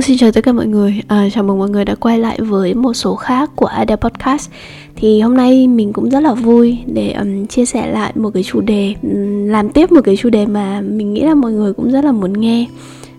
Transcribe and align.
Vâng, 0.00 0.06
xin 0.06 0.18
chào 0.18 0.32
tất 0.32 0.44
cả 0.44 0.52
mọi 0.52 0.66
người. 0.66 1.02
À, 1.08 1.28
chào 1.32 1.44
mừng 1.44 1.58
mọi 1.58 1.70
người 1.70 1.84
đã 1.84 1.94
quay 1.94 2.18
lại 2.18 2.40
với 2.40 2.74
một 2.74 2.94
số 2.94 3.14
khác 3.14 3.50
của 3.56 3.66
Ada 3.66 3.96
Podcast. 3.96 4.50
Thì 4.96 5.20
hôm 5.20 5.36
nay 5.36 5.68
mình 5.68 5.92
cũng 5.92 6.10
rất 6.10 6.20
là 6.20 6.34
vui 6.34 6.78
để 6.86 7.12
um, 7.12 7.46
chia 7.46 7.64
sẻ 7.64 7.92
lại 7.92 8.12
một 8.14 8.30
cái 8.34 8.42
chủ 8.42 8.60
đề, 8.60 8.94
um, 9.02 9.46
làm 9.46 9.70
tiếp 9.70 9.92
một 9.92 10.00
cái 10.04 10.16
chủ 10.16 10.30
đề 10.30 10.46
mà 10.46 10.80
mình 10.80 11.14
nghĩ 11.14 11.20
là 11.20 11.34
mọi 11.34 11.52
người 11.52 11.72
cũng 11.72 11.90
rất 11.90 12.04
là 12.04 12.12
muốn 12.12 12.32
nghe. 12.32 12.66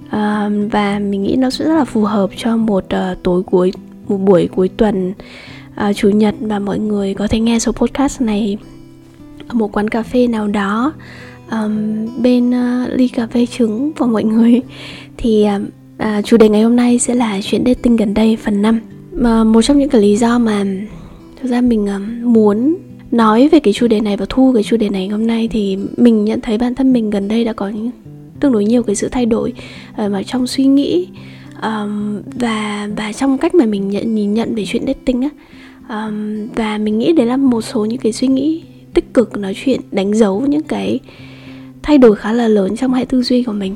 Uh, 0.06 0.72
và 0.72 1.00
mình 1.00 1.24
nghĩ 1.24 1.36
nó 1.36 1.50
sẽ 1.50 1.66
rất 1.66 1.76
là 1.76 1.86
phù 1.86 2.04
hợp 2.04 2.30
cho 2.38 2.58
một 2.58 2.86
uh, 2.86 3.24
tối 3.24 3.44
cuối, 3.44 3.72
một 4.08 4.18
buổi 4.18 4.50
cuối 4.56 4.70
tuần 4.70 5.14
uh, 5.90 5.96
chủ 5.96 6.10
nhật 6.10 6.36
và 6.40 6.60
mọi 6.60 6.80
người 6.80 7.14
có 7.14 7.28
thể 7.28 7.40
nghe 7.40 7.60
số 7.60 7.72
podcast 7.72 8.22
này 8.22 8.58
ở 9.48 9.54
một 9.54 9.78
quán 9.78 9.90
cà 9.90 10.04
phê 10.04 10.28
nào 10.28 10.48
đó 10.48 10.94
um, 11.52 12.08
bên 12.22 12.50
uh, 12.50 12.90
ly 12.90 13.08
cà 13.08 13.28
phê 13.28 13.46
trứng 13.46 13.92
của 13.94 14.08
mọi 14.08 14.24
người 14.24 14.62
thì 15.18 15.46
uh, 15.56 15.62
À, 16.02 16.22
chủ 16.22 16.38
đề 16.38 16.50
ngày 16.50 16.62
hôm 16.62 16.76
nay 16.76 17.00
sẽ 17.00 17.16
là 17.16 17.40
chuyện 17.44 17.64
dating 17.66 17.96
gần 17.96 18.14
đây 18.14 18.38
phần 18.44 18.62
5 18.62 18.80
mà 19.12 19.44
Một 19.44 19.62
trong 19.62 19.80
những 19.80 19.90
cái 19.90 20.02
lý 20.02 20.18
do 20.18 20.40
mà 20.40 20.66
thực 21.42 21.50
ra 21.50 21.62
mình 21.62 21.90
à, 21.90 22.00
muốn 22.24 22.78
nói 23.12 23.50
về 23.52 23.60
cái 23.60 23.74
chủ 23.74 23.88
đề 23.88 24.00
này 24.02 24.18
và 24.18 24.26
thu 24.30 24.52
cái 24.54 24.64
chủ 24.64 24.78
đề 24.78 24.90
này 24.90 25.08
hôm 25.08 25.28
nay 25.28 25.50
thì 25.52 25.78
mình 25.98 26.26
nhận 26.26 26.42
thấy 26.42 26.58
bản 26.58 26.76
thân 26.76 26.94
mình 26.94 27.10
gần 27.10 27.28
đây 27.28 27.44
đã 27.44 27.54
có 27.54 27.70
những 27.70 27.92
tương 28.40 28.52
đối 28.52 28.66
nhiều 28.66 28.84
cái 28.84 28.96
sự 28.96 29.10
thay 29.10 29.26
đổi 29.26 29.54
ờ, 29.96 30.10
mà 30.10 30.24
trong 30.24 30.48
suy 30.48 30.66
nghĩ 30.66 31.08
um, 31.62 32.22
và 32.40 32.90
và 32.98 33.14
trong 33.14 33.38
cách 33.38 33.56
mà 33.56 33.66
mình 33.66 33.90
nhận 33.90 34.16
nhìn 34.16 34.34
nhận 34.34 34.56
về 34.56 34.64
chuyện 34.68 34.86
dating 34.88 35.22
á. 35.22 35.30
Um, 35.90 36.48
và 36.56 36.78
mình 36.78 37.00
nghĩ 37.00 37.14
đấy 37.14 37.26
là 37.26 37.38
một 37.38 37.62
số 37.62 37.86
những 37.86 38.00
cái 38.00 38.12
suy 38.12 38.28
nghĩ 38.28 38.64
tích 38.94 39.14
cực 39.14 39.38
nói 39.38 39.54
chuyện 39.64 39.82
đánh 39.92 40.14
dấu 40.14 40.42
những 40.42 40.64
cái 40.64 41.00
thay 41.84 41.98
đổi 41.98 42.16
khá 42.16 42.34
là 42.34 42.48
lớn 42.48 42.78
trong 42.78 42.94
hệ 42.94 43.06
tư 43.06 43.24
duy 43.24 43.44
của 43.44 43.54
mình 43.54 43.76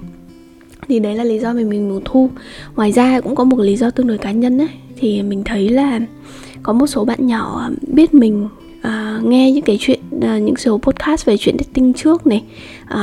thì 0.88 1.00
đấy 1.00 1.16
là 1.16 1.24
lý 1.24 1.40
do 1.40 1.54
mình 1.54 1.70
mình 1.70 1.90
muốn 1.90 2.02
thu. 2.06 2.30
Ngoài 2.76 2.92
ra 2.92 3.22
cũng 3.22 3.36
có 3.36 3.44
một 3.44 3.60
lý 3.60 3.76
do 3.76 3.90
tương 3.90 4.08
đối 4.08 4.18
cá 4.18 4.32
nhân 4.32 4.58
ấy 4.58 4.70
thì 4.98 5.24
mình 5.24 5.44
thấy 5.44 5.70
là 5.70 6.00
có 6.64 6.74
một 6.74 6.88
số 6.88 7.06
bạn 7.06 7.28
nhỏ 7.28 7.60
à, 7.60 7.70
biết 7.88 8.14
mình 8.14 8.48
uh, 8.88 9.24
nghe 9.24 9.52
những 9.52 9.64
cái 9.64 9.78
chuyện 9.80 10.00
uh, 10.18 10.42
những 10.42 10.56
số 10.56 10.78
podcast 10.78 11.26
về 11.26 11.38
chuyện 11.38 11.58
dating 11.60 11.94
trước 11.94 12.28
này 12.28 12.44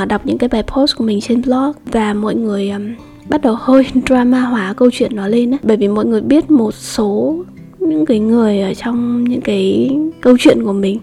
uh, 0.03 0.09
đọc 0.09 0.27
những 0.27 0.39
cái 0.39 0.49
bài 0.49 0.63
post 0.63 0.97
của 0.97 1.05
mình 1.05 1.21
trên 1.21 1.43
blog 1.43 1.73
và 1.87 2.15
mọi 2.15 2.35
người 2.35 2.71
um, 2.71 2.95
bắt 3.29 3.43
đầu 3.43 3.57
hơi 3.61 3.87
drama 4.07 4.41
hóa 4.41 4.75
câu 4.77 4.91
chuyện 4.93 5.17
nó 5.17 5.29
lên 5.29 5.55
ấy. 5.55 5.59
bởi 5.63 5.77
vì 5.77 5.89
mọi 5.89 6.05
người 6.05 6.21
biết 6.21 6.51
một 6.51 6.75
số 6.75 7.37
những 7.79 8.07
cái 8.07 8.19
người 8.19 8.61
ở 8.61 8.75
trong 8.75 9.25
những 9.25 9.41
cái 9.41 9.91
câu 10.21 10.37
chuyện 10.41 10.65
của 10.65 10.73
mình. 10.73 10.99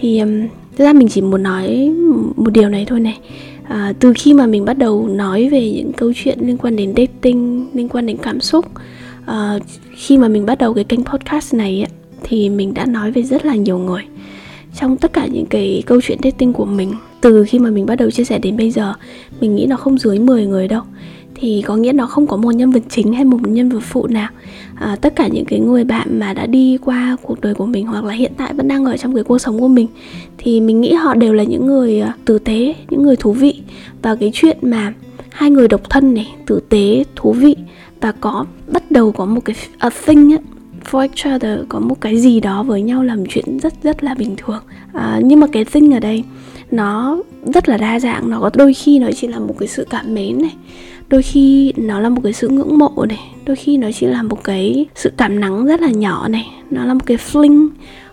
Thì 0.00 0.18
um, 0.18 0.40
thực 0.76 0.84
ra 0.84 0.92
mình 0.92 1.08
chỉ 1.08 1.20
muốn 1.20 1.42
nói 1.42 1.92
một 2.36 2.50
điều 2.52 2.68
này 2.68 2.84
thôi 2.88 3.00
này 3.00 3.18
à, 3.68 3.92
từ 4.00 4.12
khi 4.16 4.34
mà 4.34 4.46
mình 4.46 4.64
bắt 4.64 4.78
đầu 4.78 5.08
nói 5.08 5.48
về 5.48 5.70
những 5.70 5.92
câu 5.92 6.12
chuyện 6.16 6.38
liên 6.40 6.58
quan 6.58 6.76
đến 6.76 6.92
dating 6.96 7.66
liên 7.74 7.88
quan 7.88 8.06
đến 8.06 8.16
cảm 8.22 8.40
xúc 8.40 8.66
à, 9.26 9.58
khi 9.96 10.18
mà 10.18 10.28
mình 10.28 10.46
bắt 10.46 10.58
đầu 10.58 10.74
cái 10.74 10.84
kênh 10.84 11.04
podcast 11.04 11.54
này 11.54 11.80
ấy, 11.80 11.90
thì 12.22 12.48
mình 12.48 12.74
đã 12.74 12.86
nói 12.86 13.12
về 13.12 13.22
rất 13.22 13.44
là 13.46 13.54
nhiều 13.54 13.78
người. 13.78 14.02
Trong 14.80 14.96
tất 14.96 15.12
cả 15.12 15.26
những 15.26 15.46
cái 15.46 15.82
câu 15.86 16.00
chuyện 16.00 16.18
dating 16.22 16.52
của 16.52 16.64
mình 16.64 16.92
từ 17.20 17.44
khi 17.44 17.58
mà 17.58 17.70
mình 17.70 17.86
bắt 17.86 17.94
đầu 17.94 18.10
chia 18.10 18.24
sẻ 18.24 18.38
đến 18.38 18.56
bây 18.56 18.70
giờ 18.70 18.94
mình 19.40 19.56
nghĩ 19.56 19.66
nó 19.66 19.76
không 19.76 19.98
dưới 19.98 20.18
10 20.18 20.46
người 20.46 20.68
đâu 20.68 20.82
thì 21.34 21.62
có 21.66 21.76
nghĩa 21.76 21.92
nó 21.92 22.06
không 22.06 22.26
có 22.26 22.36
một 22.36 22.50
nhân 22.50 22.70
vật 22.70 22.82
chính 22.88 23.12
hay 23.12 23.24
một 23.24 23.48
nhân 23.48 23.68
vật 23.68 23.80
phụ 23.82 24.06
nào. 24.06 24.28
À, 24.74 24.96
tất 25.00 25.16
cả 25.16 25.28
những 25.28 25.44
cái 25.44 25.60
người 25.60 25.84
bạn 25.84 26.18
mà 26.18 26.32
đã 26.32 26.46
đi 26.46 26.78
qua 26.84 27.16
cuộc 27.22 27.40
đời 27.40 27.54
của 27.54 27.66
mình 27.66 27.86
hoặc 27.86 28.04
là 28.04 28.14
hiện 28.14 28.32
tại 28.36 28.54
vẫn 28.54 28.68
đang 28.68 28.84
ở 28.84 28.96
trong 28.96 29.14
cái 29.14 29.24
cuộc 29.24 29.38
sống 29.38 29.60
của 29.60 29.68
mình 29.68 29.86
thì 30.38 30.60
mình 30.60 30.80
nghĩ 30.80 30.92
họ 30.92 31.14
đều 31.14 31.32
là 31.32 31.42
những 31.42 31.66
người 31.66 32.00
à, 32.00 32.14
tử 32.24 32.38
tế 32.38 32.74
những 32.90 33.02
người 33.02 33.16
thú 33.16 33.32
vị. 33.32 33.60
Và 34.02 34.14
cái 34.14 34.30
chuyện 34.34 34.58
mà 34.62 34.92
hai 35.30 35.50
người 35.50 35.68
độc 35.68 35.90
thân 35.90 36.14
này 36.14 36.34
tử 36.46 36.60
tế 36.68 37.04
thú 37.16 37.32
vị 37.32 37.56
và 38.00 38.12
có 38.12 38.44
bắt 38.72 38.90
đầu 38.90 39.12
có 39.12 39.24
một 39.24 39.40
cái 39.44 39.56
a 39.78 39.90
thing 40.06 40.32
ấy, 40.32 40.38
for 40.90 41.00
each 41.00 41.36
other 41.36 41.58
có 41.68 41.80
một 41.80 42.00
cái 42.00 42.16
gì 42.16 42.40
đó 42.40 42.62
với 42.62 42.82
nhau 42.82 43.02
làm 43.02 43.26
chuyện 43.26 43.58
rất 43.58 43.74
rất 43.82 44.04
là 44.04 44.14
bình 44.14 44.34
thường. 44.36 44.62
À, 44.92 45.20
nhưng 45.24 45.40
mà 45.40 45.46
cái 45.52 45.64
thing 45.64 45.94
ở 45.94 46.00
đây 46.00 46.24
nó 46.70 47.18
rất 47.54 47.68
là 47.68 47.76
đa 47.76 48.00
dạng 48.00 48.30
nó 48.30 48.40
có 48.40 48.50
đôi 48.54 48.74
khi 48.74 48.98
nó 48.98 49.08
chỉ 49.16 49.26
là 49.26 49.38
một 49.38 49.54
cái 49.58 49.68
sự 49.68 49.86
cảm 49.90 50.14
mến 50.14 50.38
này 50.38 50.54
đôi 51.14 51.22
khi 51.22 51.72
nó 51.76 52.00
là 52.00 52.08
một 52.08 52.20
cái 52.24 52.32
sự 52.32 52.48
ngưỡng 52.48 52.78
mộ 52.78 53.06
này 53.08 53.20
đôi 53.44 53.56
khi 53.56 53.76
nó 53.76 53.88
chỉ 53.92 54.06
là 54.06 54.22
một 54.22 54.44
cái 54.44 54.86
sự 54.94 55.12
cảm 55.16 55.40
nắng 55.40 55.66
rất 55.66 55.80
là 55.80 55.88
nhỏ 55.88 56.28
này 56.28 56.46
nó 56.70 56.84
là 56.84 56.94
một 56.94 57.06
cái 57.06 57.16
fling. 57.16 57.68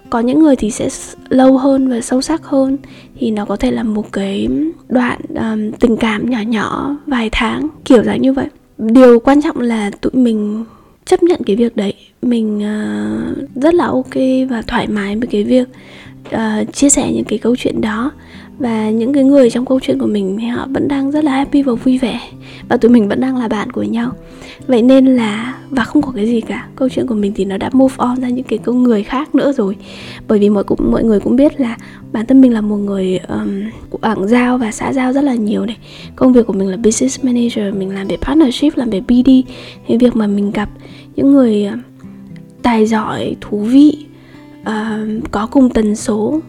Có 0.10 0.20
những 0.20 0.40
người 0.40 0.56
thì 0.56 0.72
sẽ 0.72 0.90
lâu 1.30 1.58
hơn 1.58 1.90
và 1.90 2.02
sâu 2.02 2.22
sắc 2.22 2.46
hơn 2.46 2.78
thì 3.20 3.32
nó 3.32 3.46
có 3.46 3.56
thể 3.56 3.72
là 3.72 3.84
một 3.84 4.12
cái 4.12 4.48
đoạn 4.90 5.20
um, 5.30 5.72
tình 5.72 5.98
cảm 5.98 6.30
nhỏ 6.30 6.40
nhỏ 6.42 6.96
vài 7.08 7.30
tháng 7.32 7.68
kiểu 7.86 8.04
dạng 8.04 8.22
như 8.22 8.34
vậy. 8.34 8.46
Điều 8.78 9.20
quan 9.20 9.42
trọng 9.42 9.60
là 9.60 9.92
tụi 10.02 10.12
mình 10.14 10.66
chấp 11.06 11.24
nhận 11.24 11.42
cái 11.46 11.56
việc 11.56 11.76
đấy 11.76 11.94
mình 12.22 12.58
uh, 12.58 13.38
rất 13.56 13.74
là 13.74 13.86
ok 13.86 14.16
và 14.50 14.62
thoải 14.68 14.88
mái 14.88 15.16
với 15.16 15.28
cái 15.28 15.44
việc 15.44 15.68
uh, 16.36 16.74
chia 16.74 16.90
sẻ 16.90 17.12
những 17.14 17.26
cái 17.26 17.40
câu 17.40 17.56
chuyện 17.56 17.82
đó 17.82 18.12
và 18.62 18.90
những 18.90 19.14
cái 19.14 19.24
người 19.24 19.50
trong 19.50 19.66
câu 19.66 19.80
chuyện 19.80 20.00
của 20.00 20.08
mình 20.08 20.38
thì 20.42 20.48
họ 20.48 20.68
vẫn 20.74 20.88
đang 20.88 21.12
rất 21.12 21.24
là 21.24 21.32
happy 21.32 21.62
và 21.62 21.74
vui 21.74 21.98
vẻ. 21.98 22.20
Và 22.70 22.78
tụi 22.78 22.92
mình 22.92 23.10
vẫn 23.10 23.22
đang 23.22 23.38
là 23.38 23.48
bạn 23.48 23.72
của 23.72 23.84
nhau. 23.84 24.12
Vậy 24.68 24.82
nên 24.82 25.06
là 25.06 25.56
và 25.70 25.84
không 25.84 26.02
có 26.02 26.12
cái 26.16 26.26
gì 26.26 26.42
cả. 26.42 26.68
Câu 26.76 26.90
chuyện 26.90 27.08
của 27.08 27.16
mình 27.16 27.32
thì 27.36 27.46
nó 27.46 27.58
đã 27.58 27.70
move 27.74 27.96
on 27.98 28.22
ra 28.22 28.30
những 28.30 28.46
cái 28.46 28.60
câu 28.60 28.76
người 28.76 29.04
khác 29.04 29.36
nữa 29.36 29.52
rồi. 29.52 29.76
Bởi 30.28 30.40
vì 30.40 30.50
mọi 30.50 30.64
cũng 30.64 30.92
mọi 30.92 31.04
người 31.04 31.20
cũng 31.20 31.36
biết 31.36 31.60
là 31.60 31.78
bản 32.12 32.26
thân 32.26 32.42
mình 32.42 32.54
là 32.54 32.62
một 32.62 32.78
người 32.78 33.18
um, 33.18 33.64
quảng 34.02 34.28
giao 34.28 34.58
và 34.58 34.72
xã 34.72 34.94
giao 34.94 35.14
rất 35.14 35.24
là 35.24 35.36
nhiều 35.36 35.66
này. 35.66 35.78
Công 36.16 36.34
việc 36.34 36.48
của 36.48 36.54
mình 36.54 36.68
là 36.68 36.78
business 36.78 37.24
manager 37.24 37.76
mình 37.76 37.90
làm 37.90 38.08
về 38.08 38.18
partnership 38.18 38.78
làm 38.78 38.90
về 38.90 39.02
bd 39.02 39.30
cái 39.88 39.98
việc 39.98 40.16
mà 40.16 40.28
mình 40.28 40.52
gặp 40.52 40.70
những 41.16 41.32
người 41.32 41.70
tài 42.62 42.86
giỏi 42.86 43.36
thú 43.42 43.58
vị 43.58 44.06
uh, 44.62 45.32
có 45.32 45.48
cùng 45.48 45.70
tần 45.70 45.96
số 45.96 46.40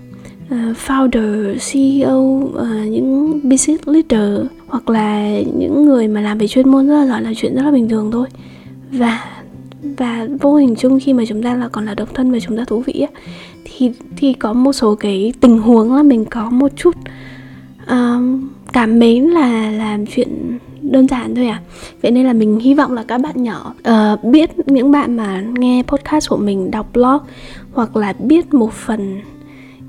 uh, 0.53 0.77
founder, 0.87 1.57
CEO, 1.73 2.19
uh, 2.19 2.61
à, 2.61 2.85
những 2.85 3.41
business 3.49 3.89
leader 3.89 4.47
hoặc 4.67 4.91
là 4.91 5.41
những 5.57 5.85
người 5.85 6.09
mà 6.09 6.21
làm 6.21 6.39
về 6.39 6.49
chuyên 6.49 6.69
môn 6.69 6.89
rất 6.89 6.95
là 6.95 7.07
giỏi 7.07 7.23
là 7.23 7.33
chuyện 7.37 7.55
rất 7.55 7.63
là 7.63 7.71
bình 7.71 7.89
thường 7.89 8.11
thôi. 8.13 8.29
Và 8.91 9.25
và 9.97 10.27
vô 10.41 10.57
hình 10.57 10.75
chung 10.79 10.99
khi 11.01 11.13
mà 11.13 11.25
chúng 11.29 11.43
ta 11.43 11.55
là 11.55 11.69
còn 11.69 11.87
là 11.87 11.95
độc 11.95 12.15
thân 12.15 12.33
và 12.33 12.41
chúng 12.41 12.57
ta 12.57 12.65
thú 12.65 12.81
vị 12.81 12.93
á 13.01 13.21
thì 13.65 13.93
thì 14.17 14.33
có 14.33 14.53
một 14.53 14.73
số 14.73 14.95
cái 14.95 15.33
tình 15.41 15.59
huống 15.59 15.95
là 15.97 16.03
mình 16.03 16.25
có 16.25 16.51
một 16.51 16.73
chút 16.77 16.97
uh, 17.83 18.23
cảm 18.73 18.99
mến 18.99 19.25
là 19.25 19.71
làm 19.71 20.07
chuyện 20.07 20.59
đơn 20.81 21.09
giản 21.09 21.35
thôi 21.35 21.47
à. 21.47 21.61
Vậy 22.03 22.11
nên 22.11 22.27
là 22.27 22.33
mình 22.33 22.59
hy 22.59 22.75
vọng 22.75 22.93
là 22.93 23.03
các 23.03 23.19
bạn 23.19 23.43
nhỏ 23.43 23.75
uh, 23.89 24.25
biết 24.25 24.51
những 24.69 24.91
bạn 24.91 25.17
mà 25.17 25.45
nghe 25.59 25.83
podcast 25.83 26.29
của 26.29 26.37
mình 26.37 26.71
đọc 26.71 26.91
blog 26.95 27.19
hoặc 27.73 27.97
là 27.97 28.13
biết 28.19 28.55
một 28.55 28.73
phần 28.73 29.21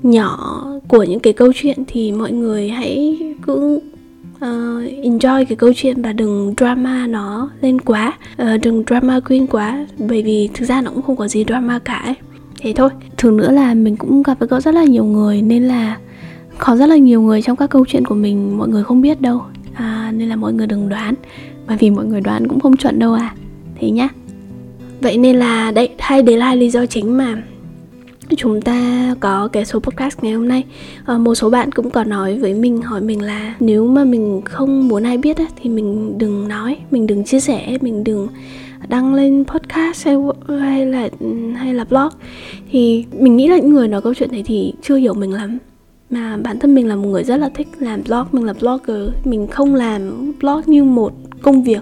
nhỏ 0.04 0.64
của 0.88 1.02
những 1.02 1.20
cái 1.20 1.32
câu 1.32 1.52
chuyện 1.54 1.78
thì 1.86 2.12
mọi 2.12 2.32
người 2.32 2.68
hãy 2.68 3.18
cứ 3.42 3.80
uh, 4.36 4.42
enjoy 5.02 5.44
cái 5.44 5.56
câu 5.56 5.72
chuyện 5.76 6.02
và 6.02 6.12
đừng 6.12 6.54
drama 6.56 7.06
nó 7.06 7.50
lên 7.60 7.80
quá 7.80 8.18
uh, 8.42 8.60
đừng 8.62 8.84
drama 8.86 9.20
queen 9.20 9.46
quá 9.46 9.86
bởi 9.98 10.22
vì 10.22 10.48
thực 10.54 10.64
ra 10.64 10.80
nó 10.80 10.90
cũng 10.90 11.02
không 11.02 11.16
có 11.16 11.28
gì 11.28 11.44
drama 11.44 11.78
cả 11.78 11.94
ấy. 11.94 12.14
thế 12.60 12.72
thôi. 12.76 12.90
Thường 13.16 13.36
nữa 13.36 13.50
là 13.50 13.74
mình 13.74 13.96
cũng 13.96 14.22
gặp 14.22 14.38
có 14.50 14.60
rất 14.60 14.74
là 14.74 14.84
nhiều 14.84 15.04
người 15.04 15.42
nên 15.42 15.62
là 15.62 15.98
có 16.58 16.76
rất 16.76 16.86
là 16.86 16.96
nhiều 16.96 17.22
người 17.22 17.42
trong 17.42 17.56
các 17.56 17.70
câu 17.70 17.84
chuyện 17.88 18.04
của 18.04 18.14
mình 18.14 18.58
mọi 18.58 18.68
người 18.68 18.84
không 18.84 19.00
biết 19.00 19.20
đâu. 19.20 19.42
À, 19.74 20.12
nên 20.14 20.28
là 20.28 20.36
mọi 20.36 20.52
người 20.52 20.66
đừng 20.66 20.88
đoán 20.88 21.14
bởi 21.66 21.76
vì 21.76 21.90
mọi 21.90 22.04
người 22.04 22.20
đoán 22.20 22.48
cũng 22.48 22.60
không 22.60 22.76
chuẩn 22.76 22.98
đâu 22.98 23.12
à. 23.12 23.34
Thế 23.80 23.90
nhá. 23.90 24.08
Vậy 25.00 25.18
nên 25.18 25.36
là 25.36 25.70
đây 25.70 25.88
hai 25.98 26.22
đấy 26.22 26.36
là 26.36 26.46
hai 26.46 26.56
lý 26.56 26.70
do 26.70 26.86
chính 26.86 27.16
mà 27.16 27.42
chúng 28.36 28.60
ta 28.60 29.14
có 29.20 29.48
cái 29.48 29.64
số 29.64 29.80
podcast 29.80 30.18
ngày 30.22 30.32
hôm 30.32 30.48
nay. 30.48 30.64
À, 31.04 31.18
một 31.18 31.34
số 31.34 31.50
bạn 31.50 31.72
cũng 31.72 31.90
có 31.90 32.04
nói 32.04 32.38
với 32.38 32.54
mình 32.54 32.82
hỏi 32.82 33.00
mình 33.00 33.22
là 33.22 33.54
nếu 33.60 33.86
mà 33.86 34.04
mình 34.04 34.42
không 34.44 34.88
muốn 34.88 35.02
ai 35.02 35.18
biết 35.18 35.36
á, 35.36 35.44
thì 35.62 35.70
mình 35.70 36.18
đừng 36.18 36.48
nói 36.48 36.76
mình 36.90 37.06
đừng 37.06 37.24
chia 37.24 37.40
sẻ 37.40 37.78
mình 37.80 38.04
đừng 38.04 38.28
đăng 38.88 39.14
lên 39.14 39.44
podcast 39.44 40.06
hay, 40.06 40.16
hay 40.60 40.86
là 40.86 41.08
hay 41.56 41.74
là 41.74 41.84
blog. 41.84 42.08
Thì 42.70 43.04
mình 43.18 43.36
nghĩ 43.36 43.48
là 43.48 43.56
những 43.56 43.70
người 43.70 43.88
nói 43.88 44.02
câu 44.02 44.14
chuyện 44.14 44.32
này 44.32 44.42
thì 44.46 44.74
chưa 44.82 44.96
hiểu 44.96 45.14
mình 45.14 45.32
lắm. 45.32 45.58
Mà 46.10 46.36
bản 46.36 46.58
thân 46.58 46.74
mình 46.74 46.88
là 46.88 46.96
một 46.96 47.08
người 47.08 47.24
rất 47.24 47.36
là 47.36 47.48
thích 47.54 47.68
làm 47.78 48.02
blog 48.06 48.24
mình 48.32 48.44
là 48.44 48.52
blogger 48.60 49.08
mình 49.24 49.46
không 49.46 49.74
làm 49.74 50.32
blog 50.40 50.60
như 50.66 50.84
một 50.84 51.12
công 51.42 51.62
việc. 51.62 51.80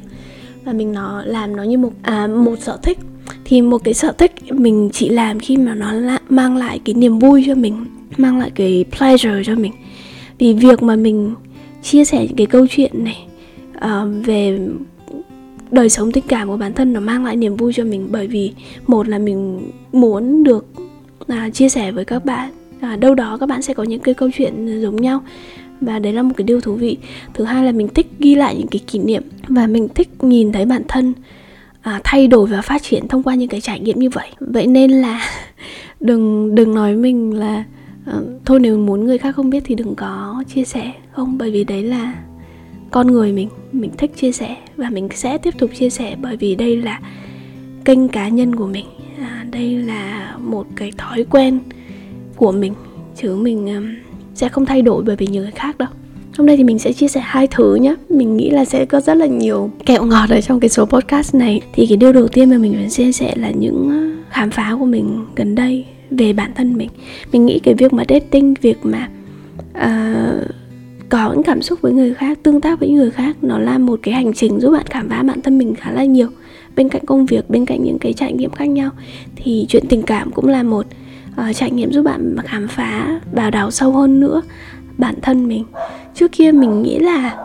Và 0.64 0.72
mình 0.72 0.92
nó 0.92 1.22
làm 1.24 1.56
nó 1.56 1.62
như 1.62 1.78
một 1.78 1.92
à, 2.02 2.26
một 2.26 2.58
sở 2.58 2.78
thích 2.82 2.98
thì 3.52 3.62
một 3.62 3.84
cái 3.84 3.94
sở 3.94 4.12
thích 4.12 4.32
mình 4.52 4.90
chỉ 4.92 5.08
làm 5.08 5.40
khi 5.40 5.56
mà 5.56 5.74
nó 5.74 5.92
mang 6.28 6.56
lại 6.56 6.80
cái 6.84 6.94
niềm 6.94 7.18
vui 7.18 7.44
cho 7.46 7.54
mình 7.54 7.84
mang 8.16 8.38
lại 8.38 8.50
cái 8.54 8.84
pleasure 8.98 9.42
cho 9.44 9.54
mình. 9.54 9.72
Vì 10.38 10.52
việc 10.54 10.82
mà 10.82 10.96
mình 10.96 11.34
chia 11.82 12.04
sẻ 12.04 12.26
những 12.26 12.36
cái 12.36 12.46
câu 12.46 12.66
chuyện 12.70 13.04
này 13.04 13.26
uh, 13.76 14.26
về 14.26 14.58
đời 15.70 15.88
sống 15.88 16.12
tình 16.12 16.24
cảm 16.28 16.48
của 16.48 16.56
bản 16.56 16.72
thân 16.72 16.92
nó 16.92 17.00
mang 17.00 17.24
lại 17.24 17.36
niềm 17.36 17.56
vui 17.56 17.72
cho 17.72 17.84
mình 17.84 18.08
bởi 18.10 18.26
vì 18.26 18.52
một 18.86 19.08
là 19.08 19.18
mình 19.18 19.70
muốn 19.92 20.44
được 20.44 20.66
uh, 21.20 21.54
chia 21.54 21.68
sẻ 21.68 21.92
với 21.92 22.04
các 22.04 22.24
bạn 22.24 22.50
à, 22.80 22.96
đâu 22.96 23.14
đó 23.14 23.36
các 23.40 23.48
bạn 23.48 23.62
sẽ 23.62 23.74
có 23.74 23.82
những 23.82 24.00
cái 24.00 24.14
câu 24.14 24.30
chuyện 24.34 24.80
giống 24.82 24.96
nhau 24.96 25.22
và 25.80 25.98
đấy 25.98 26.12
là 26.12 26.22
một 26.22 26.34
cái 26.36 26.44
điều 26.44 26.60
thú 26.60 26.74
vị. 26.74 26.96
Thứ 27.34 27.44
hai 27.44 27.64
là 27.64 27.72
mình 27.72 27.88
thích 27.88 28.06
ghi 28.18 28.34
lại 28.34 28.56
những 28.58 28.68
cái 28.68 28.80
kỷ 28.86 28.98
niệm 28.98 29.22
và 29.48 29.66
mình 29.66 29.88
thích 29.88 30.08
nhìn 30.24 30.52
thấy 30.52 30.64
bản 30.64 30.82
thân 30.88 31.12
à, 31.82 32.00
thay 32.04 32.26
đổi 32.26 32.46
và 32.46 32.62
phát 32.62 32.82
triển 32.82 33.08
thông 33.08 33.22
qua 33.22 33.34
những 33.34 33.48
cái 33.48 33.60
trải 33.60 33.80
nghiệm 33.80 33.98
như 33.98 34.10
vậy. 34.10 34.28
Vậy 34.40 34.66
nên 34.66 34.90
là 34.90 35.20
đừng 36.00 36.54
đừng 36.54 36.74
nói 36.74 36.96
mình 36.96 37.38
là 37.38 37.64
uh, 38.10 38.24
thôi 38.44 38.60
nếu 38.60 38.78
muốn 38.78 39.04
người 39.04 39.18
khác 39.18 39.36
không 39.36 39.50
biết 39.50 39.62
thì 39.66 39.74
đừng 39.74 39.94
có 39.94 40.44
chia 40.54 40.64
sẻ 40.64 40.92
không? 41.12 41.38
Bởi 41.38 41.50
vì 41.50 41.64
đấy 41.64 41.82
là 41.82 42.14
con 42.90 43.06
người 43.06 43.32
mình 43.32 43.48
mình 43.72 43.90
thích 43.98 44.10
chia 44.16 44.32
sẻ 44.32 44.56
và 44.76 44.90
mình 44.90 45.08
sẽ 45.14 45.38
tiếp 45.38 45.54
tục 45.58 45.70
chia 45.74 45.90
sẻ 45.90 46.16
bởi 46.22 46.36
vì 46.36 46.54
đây 46.54 46.76
là 46.76 47.00
kênh 47.84 48.08
cá 48.08 48.28
nhân 48.28 48.56
của 48.56 48.66
mình. 48.66 48.86
À, 49.18 49.46
đây 49.50 49.76
là 49.76 50.34
một 50.40 50.66
cái 50.76 50.92
thói 50.98 51.24
quen 51.30 51.58
của 52.36 52.52
mình 52.52 52.74
chứ 53.16 53.36
mình 53.36 53.76
um, 53.76 53.94
sẽ 54.34 54.48
không 54.48 54.66
thay 54.66 54.82
đổi 54.82 55.02
bởi 55.02 55.16
vì 55.16 55.26
những 55.26 55.42
người 55.42 55.52
khác 55.52 55.78
đâu. 55.78 55.88
Hôm 56.38 56.46
nay 56.46 56.56
thì 56.56 56.64
mình 56.64 56.78
sẽ 56.78 56.92
chia 56.92 57.08
sẻ 57.08 57.20
hai 57.24 57.46
thứ 57.46 57.74
nhé 57.74 57.94
Mình 58.08 58.36
nghĩ 58.36 58.50
là 58.50 58.64
sẽ 58.64 58.84
có 58.84 59.00
rất 59.00 59.14
là 59.14 59.26
nhiều 59.26 59.70
kẹo 59.86 60.04
ngọt 60.04 60.30
ở 60.30 60.40
trong 60.40 60.60
cái 60.60 60.68
số 60.68 60.84
podcast 60.84 61.34
này. 61.34 61.60
Thì 61.72 61.86
cái 61.86 61.96
điều 61.96 62.12
đầu 62.12 62.28
tiên 62.28 62.50
mà 62.50 62.58
mình 62.58 62.72
muốn 62.72 62.88
chia 62.88 63.12
sẻ 63.12 63.34
là 63.36 63.50
những 63.50 63.88
ờ, 63.90 64.22
khám 64.30 64.50
phá 64.50 64.76
của 64.78 64.84
mình 64.84 65.26
gần 65.36 65.54
đây 65.54 65.84
về 66.10 66.32
bản 66.32 66.50
thân 66.54 66.76
mình. 66.78 66.88
Mình 67.32 67.46
nghĩ 67.46 67.58
cái 67.58 67.74
việc 67.74 67.92
mà 67.92 68.04
dating, 68.08 68.54
việc 68.62 68.78
mà 68.82 69.08
uh, 69.70 70.46
có 71.08 71.32
những 71.32 71.42
cảm 71.42 71.62
xúc 71.62 71.80
với 71.80 71.92
người 71.92 72.14
khác, 72.14 72.38
tương 72.42 72.60
tác 72.60 72.80
với 72.80 72.88
những 72.88 72.98
người 72.98 73.10
khác 73.10 73.36
Nó 73.42 73.58
là 73.58 73.78
một 73.78 74.00
cái 74.02 74.14
hành 74.14 74.32
trình 74.32 74.60
giúp 74.60 74.70
bạn 74.70 74.86
khám 74.90 75.08
phá 75.08 75.22
bản 75.22 75.42
thân 75.42 75.58
mình 75.58 75.74
khá 75.74 75.92
là 75.92 76.04
nhiều. 76.04 76.28
Bên 76.76 76.88
cạnh 76.88 77.06
công 77.06 77.26
việc, 77.26 77.50
bên 77.50 77.66
cạnh 77.66 77.84
những 77.84 77.98
cái 77.98 78.12
trải 78.12 78.32
nghiệm 78.32 78.50
khác 78.50 78.64
nhau 78.64 78.90
Thì 79.36 79.66
chuyện 79.68 79.84
tình 79.88 80.02
cảm 80.02 80.30
cũng 80.30 80.48
là 80.48 80.62
một 80.62 80.86
uh, 81.30 81.56
trải 81.56 81.70
nghiệm 81.70 81.92
giúp 81.92 82.02
bạn 82.02 82.36
khám 82.44 82.68
phá 82.68 83.20
và 83.32 83.50
đào 83.50 83.70
sâu 83.70 83.92
hơn 83.92 84.20
nữa 84.20 84.42
bản 84.98 85.14
thân 85.22 85.48
mình. 85.48 85.64
Trước 86.14 86.32
kia 86.32 86.52
mình 86.52 86.82
nghĩ 86.82 86.98
là 86.98 87.36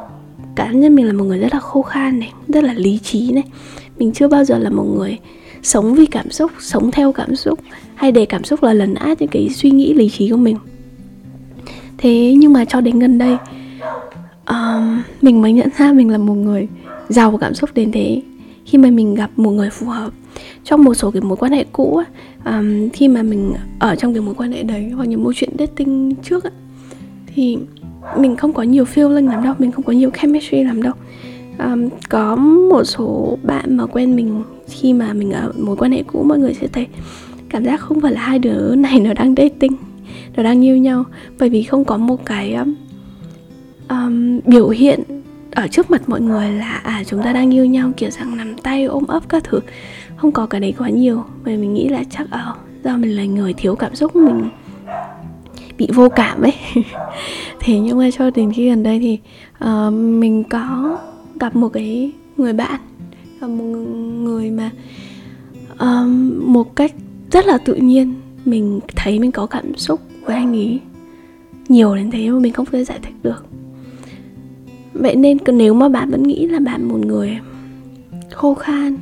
cá 0.55 0.71
nhân 0.71 0.95
mình 0.95 1.05
là 1.05 1.13
một 1.13 1.23
người 1.23 1.39
rất 1.39 1.53
là 1.53 1.59
khô 1.59 1.81
khan 1.81 2.19
này 2.19 2.33
rất 2.47 2.63
là 2.63 2.73
lý 2.73 2.99
trí 3.03 3.31
này. 3.31 3.43
Mình 3.97 4.11
chưa 4.11 4.27
bao 4.27 4.43
giờ 4.43 4.57
là 4.57 4.69
một 4.69 4.85
người 4.97 5.17
sống 5.63 5.95
vì 5.95 6.05
cảm 6.05 6.31
xúc 6.31 6.51
sống 6.59 6.91
theo 6.91 7.11
cảm 7.11 7.35
xúc 7.35 7.59
hay 7.95 8.11
để 8.11 8.25
cảm 8.25 8.43
xúc 8.43 8.63
là 8.63 8.73
lần 8.73 8.93
át 8.93 9.21
những 9.21 9.29
cái 9.29 9.49
suy 9.49 9.71
nghĩ 9.71 9.93
lý 9.93 10.09
trí 10.09 10.29
của 10.29 10.37
mình. 10.37 10.57
Thế 11.97 12.35
nhưng 12.37 12.53
mà 12.53 12.65
cho 12.65 12.81
đến 12.81 12.99
gần 12.99 13.17
đây 13.17 13.37
um, 14.45 15.01
mình 15.21 15.41
mới 15.41 15.53
nhận 15.53 15.69
ra 15.77 15.93
mình 15.93 16.09
là 16.09 16.17
một 16.17 16.33
người 16.33 16.67
giàu 17.09 17.37
cảm 17.37 17.53
xúc 17.53 17.69
đến 17.73 17.91
thế. 17.91 18.21
Khi 18.65 18.77
mà 18.77 18.89
mình 18.89 19.15
gặp 19.15 19.29
một 19.35 19.51
người 19.51 19.69
phù 19.69 19.87
hợp 19.87 20.13
trong 20.63 20.83
một 20.83 20.93
số 20.93 21.11
cái 21.11 21.21
mối 21.21 21.37
quan 21.37 21.51
hệ 21.51 21.65
cũ 21.71 22.01
um, 22.45 22.89
khi 22.89 23.07
mà 23.07 23.23
mình 23.23 23.53
ở 23.79 23.95
trong 23.95 24.13
cái 24.13 24.21
mối 24.21 24.33
quan 24.33 24.51
hệ 24.51 24.63
đấy 24.63 24.89
hoặc 24.89 25.05
những 25.05 25.23
mối 25.23 25.33
chuyện 25.35 25.49
dating 25.59 26.15
trước 26.23 26.45
thì 27.37 27.57
mình 28.17 28.35
không 28.35 28.53
có 28.53 28.63
nhiều 28.63 28.83
feeling 28.83 29.29
lắm 29.29 29.43
đâu 29.43 29.53
mình 29.59 29.71
không 29.71 29.83
có 29.83 29.93
nhiều 29.93 30.09
chemistry 30.21 30.63
lắm 30.63 30.81
đâu. 30.81 30.93
Um, 31.59 31.89
có 32.09 32.35
một 32.71 32.83
số 32.83 33.37
bạn 33.43 33.77
mà 33.77 33.85
quen 33.85 34.15
mình 34.15 34.43
khi 34.69 34.93
mà 34.93 35.13
mình 35.13 35.31
ở 35.31 35.51
mối 35.59 35.75
quan 35.75 35.91
hệ 35.91 36.03
cũ 36.03 36.23
mọi 36.23 36.39
người 36.39 36.53
sẽ 36.53 36.67
thấy 36.67 36.87
cảm 37.49 37.65
giác 37.65 37.79
không 37.79 38.01
phải 38.01 38.11
là 38.11 38.21
hai 38.21 38.39
đứa 38.39 38.75
này 38.75 38.99
nó 38.99 39.13
đang 39.13 39.35
dating 39.35 39.75
nó 40.35 40.43
đang 40.43 40.65
yêu 40.65 40.77
nhau. 40.77 41.03
Bởi 41.39 41.49
vì 41.49 41.63
không 41.63 41.85
có 41.85 41.97
một 41.97 42.25
cái 42.25 42.53
um, 42.53 42.75
um, 43.89 44.39
biểu 44.45 44.69
hiện 44.69 44.99
ở 45.51 45.67
trước 45.67 45.91
mặt 45.91 46.09
mọi 46.09 46.21
người 46.21 46.51
là 46.51 46.81
à 46.83 47.03
chúng 47.07 47.23
ta 47.23 47.33
đang 47.33 47.53
yêu 47.53 47.65
nhau 47.65 47.91
kiểu 47.97 48.09
rằng 48.09 48.37
nắm 48.37 48.55
tay 48.63 48.83
ôm 48.83 49.07
ấp 49.07 49.29
các 49.29 49.43
thứ. 49.43 49.59
Không 50.15 50.31
có 50.31 50.45
cái 50.45 50.61
đấy 50.61 50.73
quá 50.77 50.89
nhiều. 50.89 51.23
Bởi 51.45 51.57
mình 51.57 51.73
nghĩ 51.73 51.89
là 51.89 52.03
chắc 52.09 52.31
ở 52.31 52.53
do 52.83 52.97
mình 52.97 53.15
là 53.15 53.25
người 53.25 53.53
thiếu 53.53 53.75
cảm 53.75 53.95
xúc 53.95 54.15
mình 54.15 54.49
bị 55.77 55.87
vô 55.93 56.09
cảm 56.09 56.41
ấy. 56.41 56.53
Thế 57.59 57.79
nhưng 57.79 57.97
mà 57.97 58.09
cho 58.11 58.29
đến 58.29 58.53
khi 58.53 58.69
gần 58.69 58.83
đây 58.83 58.99
thì 58.99 59.19
uh, 59.65 59.93
mình 59.93 60.43
có 60.43 60.97
gặp 61.39 61.55
một 61.55 61.69
cái 61.69 62.11
người 62.37 62.53
bạn 62.53 62.79
gặp 63.41 63.47
một 63.47 63.63
người 64.23 64.51
mà 64.51 64.71
uh, 65.73 66.09
một 66.47 66.75
cách 66.75 66.93
rất 67.31 67.45
là 67.45 67.57
tự 67.57 67.75
nhiên 67.75 68.13
mình 68.45 68.79
thấy 68.95 69.19
mình 69.19 69.31
có 69.31 69.45
cảm 69.45 69.77
xúc 69.77 70.01
với 70.25 70.35
anh 70.35 70.55
ấy 70.55 70.79
nhiều 71.69 71.95
đến 71.95 72.11
thế 72.11 72.29
mà 72.29 72.39
mình 72.39 72.53
không 72.53 72.65
thể 72.65 72.83
giải 72.83 72.99
thích 73.01 73.15
được. 73.23 73.45
Vậy 74.93 75.15
nên 75.15 75.37
nếu 75.47 75.73
mà 75.73 75.89
bạn 75.89 76.11
vẫn 76.11 76.23
nghĩ 76.23 76.47
là 76.47 76.59
bạn 76.59 76.87
một 76.87 76.99
người 77.05 77.39
khô 78.31 78.53
khan 78.53 78.97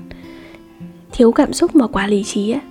thiếu 1.12 1.32
cảm 1.32 1.54
xúc 1.54 1.76
mà 1.76 1.88
quá 1.88 2.08
lý 2.08 2.24
trí 2.24 2.52
ấy, 2.52 2.62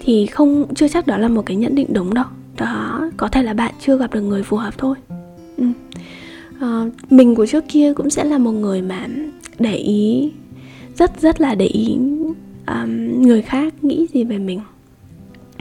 thì 0.00 0.26
không 0.26 0.74
chưa 0.74 0.88
chắc 0.88 1.06
đó 1.06 1.16
là 1.16 1.28
một 1.28 1.46
cái 1.46 1.56
nhận 1.56 1.74
định 1.74 1.92
đúng 1.92 2.14
đâu 2.14 2.24
đó 2.56 3.10
có 3.16 3.28
thể 3.28 3.42
là 3.42 3.54
bạn 3.54 3.74
chưa 3.80 3.98
gặp 3.98 4.14
được 4.14 4.20
người 4.20 4.42
phù 4.42 4.56
hợp 4.56 4.74
thôi. 4.78 4.96
Ừ. 5.56 5.64
à, 6.60 6.84
mình 7.10 7.34
của 7.34 7.46
trước 7.46 7.64
kia 7.68 7.92
cũng 7.92 8.10
sẽ 8.10 8.24
là 8.24 8.38
một 8.38 8.52
người 8.52 8.82
mà 8.82 9.06
để 9.58 9.74
ý 9.74 10.30
rất 10.98 11.20
rất 11.20 11.40
là 11.40 11.54
để 11.54 11.66
ý 11.66 11.98
um, 12.66 13.22
người 13.22 13.42
khác 13.42 13.84
nghĩ 13.84 14.06
gì 14.12 14.24
về 14.24 14.38
mình 14.38 14.60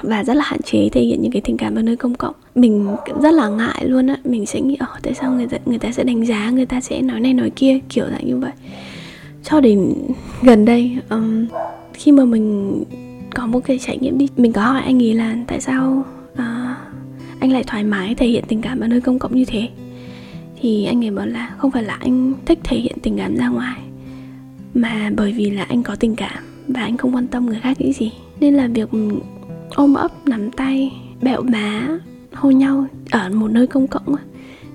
và 0.01 0.23
rất 0.23 0.33
là 0.33 0.43
hạn 0.43 0.61
chế 0.61 0.89
thể 0.91 1.01
hiện 1.01 1.21
những 1.21 1.31
cái 1.31 1.41
tình 1.41 1.57
cảm 1.57 1.75
ở 1.75 1.81
nơi 1.81 1.95
công 1.95 2.15
cộng. 2.15 2.35
Mình 2.55 2.95
rất 3.21 3.33
là 3.33 3.49
ngại 3.49 3.85
luôn 3.87 4.07
á 4.07 4.17
mình 4.23 4.45
sẽ 4.45 4.61
nghĩ 4.61 4.77
oh, 4.83 5.03
tại 5.03 5.13
sao 5.13 5.31
người 5.31 5.47
ta 5.47 5.57
người 5.65 5.79
ta 5.79 5.91
sẽ 5.91 6.03
đánh 6.03 6.25
giá 6.25 6.49
người 6.49 6.65
ta 6.65 6.81
sẽ 6.81 7.01
nói 7.01 7.19
này 7.19 7.33
nói 7.33 7.49
kia? 7.49 7.79
Kiểu 7.89 8.05
dạng 8.11 8.27
như 8.27 8.37
vậy. 8.37 8.51
Cho 9.43 9.59
đến 9.59 9.93
gần 10.41 10.65
đây 10.65 10.97
um, 11.09 11.45
khi 11.93 12.11
mà 12.11 12.25
mình 12.25 12.83
có 13.35 13.47
một 13.47 13.59
cái 13.59 13.79
trải 13.79 13.97
nghiệm 13.97 14.17
đi 14.17 14.27
mình 14.37 14.53
có 14.53 14.61
hỏi 14.61 14.81
anh 14.81 15.03
ấy 15.03 15.13
là 15.13 15.35
tại 15.47 15.61
sao 15.61 16.03
anh 17.41 17.51
lại 17.51 17.63
thoải 17.67 17.83
mái 17.83 18.15
thể 18.15 18.27
hiện 18.27 18.43
tình 18.47 18.61
cảm 18.61 18.79
ở 18.79 18.87
nơi 18.87 19.01
công 19.01 19.19
cộng 19.19 19.35
như 19.35 19.45
thế. 19.45 19.69
Thì 20.61 20.85
anh 20.85 21.05
ấy 21.05 21.11
bảo 21.11 21.25
là 21.25 21.55
không 21.57 21.71
phải 21.71 21.83
là 21.83 21.93
anh 21.93 22.33
thích 22.45 22.59
thể 22.63 22.77
hiện 22.77 22.95
tình 23.01 23.17
cảm 23.17 23.35
ra 23.35 23.49
ngoài, 23.49 23.81
mà 24.73 25.11
bởi 25.17 25.31
vì 25.31 25.49
là 25.49 25.63
anh 25.63 25.83
có 25.83 25.95
tình 25.95 26.15
cảm 26.15 26.43
và 26.67 26.81
anh 26.81 26.97
không 26.97 27.15
quan 27.15 27.27
tâm 27.27 27.45
người 27.45 27.59
khác 27.61 27.81
nghĩ 27.81 27.93
gì. 27.93 28.11
Nên 28.39 28.53
là 28.53 28.67
việc 28.67 28.89
ôm 29.75 29.93
ấp, 29.93 30.27
nắm 30.27 30.51
tay, 30.51 30.91
bẹo 31.21 31.41
má 31.41 31.97
hôn 32.33 32.57
nhau 32.57 32.85
ở 33.11 33.29
một 33.29 33.51
nơi 33.51 33.67
công 33.67 33.87
cộng 33.87 34.15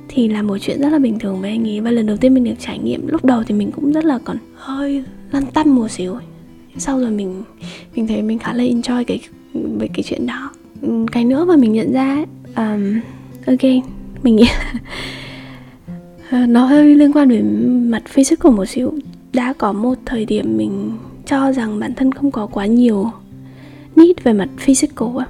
thì 0.09 0.29
là 0.29 0.43
một 0.43 0.59
chuyện 0.59 0.81
rất 0.81 0.89
là 0.89 0.99
bình 0.99 1.19
thường 1.19 1.41
với 1.41 1.51
anh 1.51 1.69
ấy. 1.69 1.81
Và 1.81 1.91
lần 1.91 2.07
đầu 2.07 2.17
tiên 2.17 2.35
mình 2.35 2.45
được 2.45 2.55
trải 2.59 2.79
nghiệm, 2.79 3.07
lúc 3.07 3.25
đầu 3.25 3.43
thì 3.45 3.55
mình 3.55 3.71
cũng 3.71 3.93
rất 3.93 4.05
là 4.05 4.19
còn 4.25 4.37
hơi 4.55 5.05
lăn 5.33 5.47
tăn 5.47 5.69
một 5.69 5.89
xíu. 5.89 6.17
Sau 6.77 7.01
rồi 7.01 7.11
mình 7.11 7.43
mình 7.95 8.07
thấy 8.07 8.23
mình 8.23 8.39
khá 8.39 8.53
là 8.53 8.65
enjoy 8.65 9.05
cái 9.05 9.21
về 9.55 9.89
cái 9.95 10.03
chuyện 10.03 10.27
đó. 10.27 10.51
Cái 11.13 11.25
nữa 11.25 11.45
mà 11.45 11.57
mình 11.57 11.73
nhận 11.73 11.93
ra 11.93 12.25
um, 12.57 13.01
again 13.47 13.81
mình 14.23 14.37
nghĩ 14.37 14.47
là 16.31 16.47
nó 16.47 16.65
hơi 16.65 16.95
liên 16.95 17.13
quan 17.13 17.29
đến 17.29 17.67
mặt 17.91 18.03
physical 18.09 18.53
một 18.53 18.65
xíu. 18.67 18.93
Đã 19.33 19.53
có 19.59 19.73
một 19.73 19.95
thời 20.07 20.25
điểm 20.25 20.57
mình 20.57 20.93
cho 21.27 21.53
rằng 21.53 21.81
bản 21.81 21.95
thân 21.95 22.13
không 22.13 22.31
có 22.31 22.47
quá 22.47 22.67
nhiều 22.67 23.11
need 23.97 24.17
về 24.23 24.33
mặt 24.33 24.49
physical 24.59 25.09
á. 25.19 25.27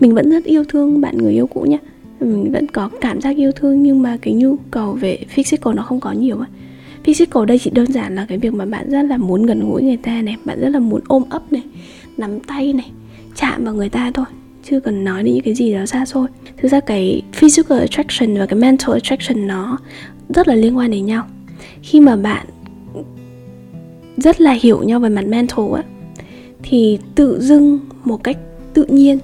Mình 0.00 0.14
vẫn 0.14 0.30
rất 0.30 0.44
yêu 0.44 0.64
thương 0.64 1.00
bạn 1.00 1.18
người 1.18 1.32
yêu 1.32 1.46
cũ 1.46 1.60
nhá. 1.60 1.78
Mình 2.20 2.52
vẫn 2.52 2.66
có 2.66 2.90
cảm 3.00 3.20
giác 3.20 3.36
yêu 3.36 3.52
thương 3.52 3.82
nhưng 3.82 4.02
mà 4.02 4.16
cái 4.22 4.34
nhu 4.34 4.56
cầu 4.70 4.92
về 4.92 5.18
physical 5.28 5.74
nó 5.74 5.82
không 5.82 6.00
có 6.00 6.12
nhiều 6.12 6.40
á. 6.40 6.46
Physical 7.04 7.44
đây 7.46 7.58
chỉ 7.58 7.70
đơn 7.70 7.92
giản 7.92 8.14
là 8.14 8.26
cái 8.28 8.38
việc 8.38 8.54
mà 8.54 8.64
bạn 8.64 8.90
rất 8.90 9.02
là 9.02 9.16
muốn 9.16 9.46
gần 9.46 9.70
gũi 9.70 9.82
người 9.82 9.96
ta 9.96 10.22
này 10.22 10.36
bạn 10.44 10.60
rất 10.60 10.68
là 10.68 10.78
muốn 10.78 11.00
ôm 11.08 11.22
ấp 11.30 11.52
này 11.52 11.62
nắm 12.16 12.40
tay 12.40 12.72
này 12.72 12.90
chạm 13.36 13.64
vào 13.64 13.74
người 13.74 13.88
ta 13.88 14.10
thôi 14.14 14.26
chưa 14.62 14.80
cần 14.80 15.04
nói 15.04 15.22
đến 15.22 15.34
những 15.34 15.44
cái 15.44 15.54
gì 15.54 15.74
đó 15.74 15.86
xa 15.86 16.06
xôi 16.06 16.28
thực 16.56 16.68
ra 16.68 16.80
cái 16.80 17.22
physical 17.32 17.78
attraction 17.78 18.38
và 18.38 18.46
cái 18.46 18.58
mental 18.58 18.92
attraction 18.92 19.46
nó 19.46 19.78
rất 20.28 20.48
là 20.48 20.54
liên 20.54 20.76
quan 20.76 20.90
đến 20.90 21.06
nhau. 21.06 21.26
Khi 21.82 22.00
mà 22.00 22.16
bạn 22.16 22.46
rất 24.16 24.40
là 24.40 24.52
hiểu 24.52 24.82
nhau 24.82 25.00
về 25.00 25.08
mặt 25.08 25.26
mental 25.26 25.64
á 25.76 25.82
thì 26.62 26.98
tự 27.14 27.40
dưng 27.40 27.78
một 28.04 28.24
cách 28.24 28.36
tự 28.74 28.84
nhiên 28.84 29.18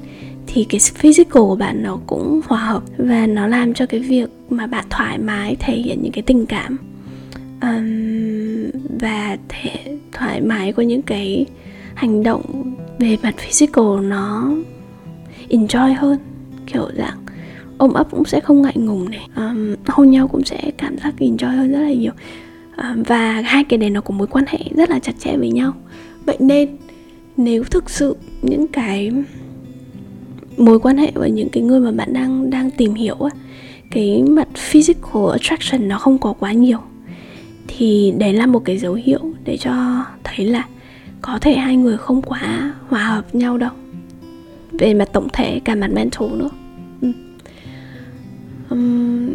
thì 0.47 0.67
cái 0.69 0.81
physical 0.95 1.43
của 1.43 1.57
bạn 1.57 1.83
nó 1.83 1.99
cũng 2.07 2.41
hòa 2.47 2.59
hợp 2.59 2.83
và 2.99 3.27
nó 3.27 3.47
làm 3.47 3.75
cho 3.75 3.87
cái 3.87 4.01
việc 4.01 4.31
mà 4.51 4.67
bạn 4.67 4.85
thoải 4.91 5.19
mái 5.19 5.57
thể 5.59 5.77
hiện 5.77 5.99
những 6.03 6.13
cái 6.13 6.23
tình 6.23 6.47
cảm 6.47 6.77
um, 7.63 8.71
và 9.01 9.37
thể 9.49 9.99
thoải 10.13 10.41
mái 10.41 10.73
của 10.73 10.83
những 10.83 11.03
cái 11.03 11.47
hành 11.95 12.23
động 12.23 12.75
về 12.99 13.17
mặt 13.23 13.35
physical 13.39 14.01
nó 14.03 14.53
enjoy 15.49 15.95
hơn 15.95 16.19
kiểu 16.67 16.89
dạng 16.97 17.19
ôm 17.79 17.93
ấp 17.93 18.11
cũng 18.11 18.25
sẽ 18.25 18.41
không 18.41 18.63
ngại 18.63 18.77
ngùng 18.77 19.11
này. 19.11 19.29
Um, 19.37 19.75
hôn 19.87 20.11
nhau 20.11 20.29
cũng 20.29 20.45
sẽ 20.45 20.71
cảm 20.79 20.99
giác 20.99 21.15
enjoy 21.19 21.57
hơn 21.57 21.73
rất 21.73 21.81
là 21.81 21.93
nhiều. 21.93 22.13
Um, 22.77 23.03
và 23.03 23.41
hai 23.45 23.65
cái 23.65 23.79
này 23.79 23.91
nó 23.91 24.01
có 24.01 24.15
mối 24.15 24.27
quan 24.27 24.45
hệ 24.49 24.59
rất 24.77 24.91
là 24.91 24.99
chặt 24.99 25.13
chẽ 25.19 25.37
với 25.37 25.51
nhau. 25.51 25.73
Vậy 26.27 26.37
nên 26.41 26.77
nếu 27.37 27.65
thực 27.65 27.91
sự 27.91 28.17
những 28.43 28.67
cái 28.67 29.13
mối 30.57 30.79
quan 30.79 30.97
hệ 30.97 31.13
với 31.15 31.31
những 31.31 31.49
cái 31.49 31.63
người 31.63 31.81
mà 31.81 31.91
bạn 31.91 32.13
đang 32.13 32.51
đang 32.51 32.71
tìm 32.71 32.95
hiểu 32.95 33.15
á 33.15 33.31
cái 33.91 34.23
mặt 34.23 34.49
physical 34.57 35.31
attraction 35.33 35.89
nó 35.89 35.99
không 35.99 36.19
có 36.19 36.33
quá 36.33 36.53
nhiều 36.53 36.79
thì 37.69 38.15
đấy 38.19 38.33
là 38.33 38.47
một 38.47 38.65
cái 38.65 38.79
dấu 38.79 38.95
hiệu 38.95 39.21
để 39.45 39.57
cho 39.57 40.05
thấy 40.25 40.47
là 40.47 40.65
có 41.23 41.39
thể 41.41 41.55
hai 41.55 41.77
người 41.77 41.97
không 41.97 42.23
quá 42.23 42.75
hòa 42.89 43.05
hợp 43.05 43.35
nhau 43.35 43.59
đâu 43.59 43.71
về 44.79 44.95
mặt 44.95 45.09
tổng 45.13 45.29
thể 45.33 45.61
cả 45.65 45.75
mặt 45.75 45.91
mental 45.93 46.29
nữa. 46.29 46.51
Ừ. 47.01 47.13
um, 48.71 49.31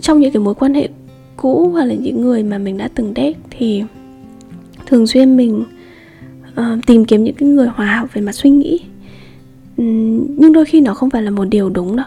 trong 0.00 0.20
những 0.20 0.32
cái 0.32 0.42
mối 0.42 0.54
quan 0.54 0.74
hệ 0.74 0.88
cũ 1.36 1.68
hoặc 1.72 1.84
là 1.84 1.94
những 1.94 2.20
người 2.20 2.42
mà 2.42 2.58
mình 2.58 2.78
đã 2.78 2.88
từng 2.94 3.12
date 3.16 3.32
thì 3.50 3.82
thường 4.86 5.06
xuyên 5.06 5.36
mình 5.36 5.64
uh, 6.50 6.86
tìm 6.86 7.04
kiếm 7.04 7.24
những 7.24 7.34
cái 7.34 7.48
người 7.48 7.68
hòa 7.68 7.96
hợp 7.96 8.14
về 8.14 8.22
mặt 8.22 8.32
suy 8.32 8.50
nghĩ. 8.50 8.80
Um, 9.76 10.26
nhưng 10.38 10.52
đôi 10.52 10.64
khi 10.64 10.80
nó 10.80 10.94
không 10.94 11.10
phải 11.10 11.22
là 11.22 11.30
một 11.30 11.44
điều 11.44 11.70
đúng 11.70 11.96
đâu. 11.96 12.06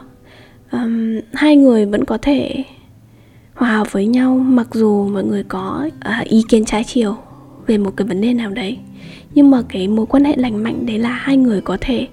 Um, 0.71 1.19
hai 1.33 1.55
người 1.55 1.85
vẫn 1.85 2.05
có 2.05 2.17
thể 2.17 2.63
hòa 3.53 3.77
hợp 3.77 3.91
với 3.91 4.07
nhau 4.07 4.37
mặc 4.37 4.67
dù 4.71 5.07
mọi 5.07 5.23
người 5.23 5.43
có 5.43 5.89
uh, 6.19 6.27
ý 6.27 6.43
kiến 6.49 6.65
trái 6.65 6.83
chiều 6.83 7.15
về 7.67 7.77
một 7.77 7.91
cái 7.97 8.07
vấn 8.07 8.21
đề 8.21 8.33
nào 8.33 8.49
đấy 8.49 8.77
nhưng 9.33 9.51
mà 9.51 9.61
cái 9.69 9.87
mối 9.87 10.05
quan 10.05 10.23
hệ 10.23 10.35
lành 10.37 10.63
mạnh 10.63 10.85
đấy 10.85 10.99
là 10.99 11.09
hai 11.09 11.37
người 11.37 11.61
có 11.61 11.77
thể 11.81 12.07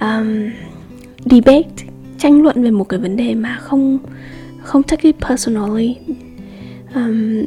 um, 0.00 0.50
debate 1.24 1.68
tranh 2.18 2.42
luận 2.42 2.62
về 2.62 2.70
một 2.70 2.84
cái 2.84 3.00
vấn 3.00 3.16
đề 3.16 3.34
mà 3.34 3.56
không 3.60 3.98
không 4.62 4.82
take 4.82 5.02
it 5.02 5.16
personally. 5.28 5.96
Um, 6.94 7.46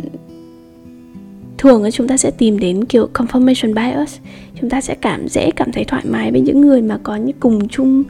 thường 1.57 1.83
chúng 1.93 2.07
ta 2.07 2.17
sẽ 2.17 2.31
tìm 2.31 2.59
đến 2.59 2.85
kiểu 2.85 3.09
confirmation 3.13 3.73
bias. 3.73 4.17
Chúng 4.61 4.69
ta 4.69 4.81
sẽ 4.81 4.95
cảm 4.95 5.27
dễ 5.27 5.51
cảm 5.51 5.71
thấy 5.71 5.83
thoải 5.83 6.03
mái 6.09 6.31
với 6.31 6.41
những 6.41 6.61
người 6.61 6.81
mà 6.81 6.99
có 7.03 7.15
những 7.15 7.35
cùng 7.39 7.67
chung 7.67 8.03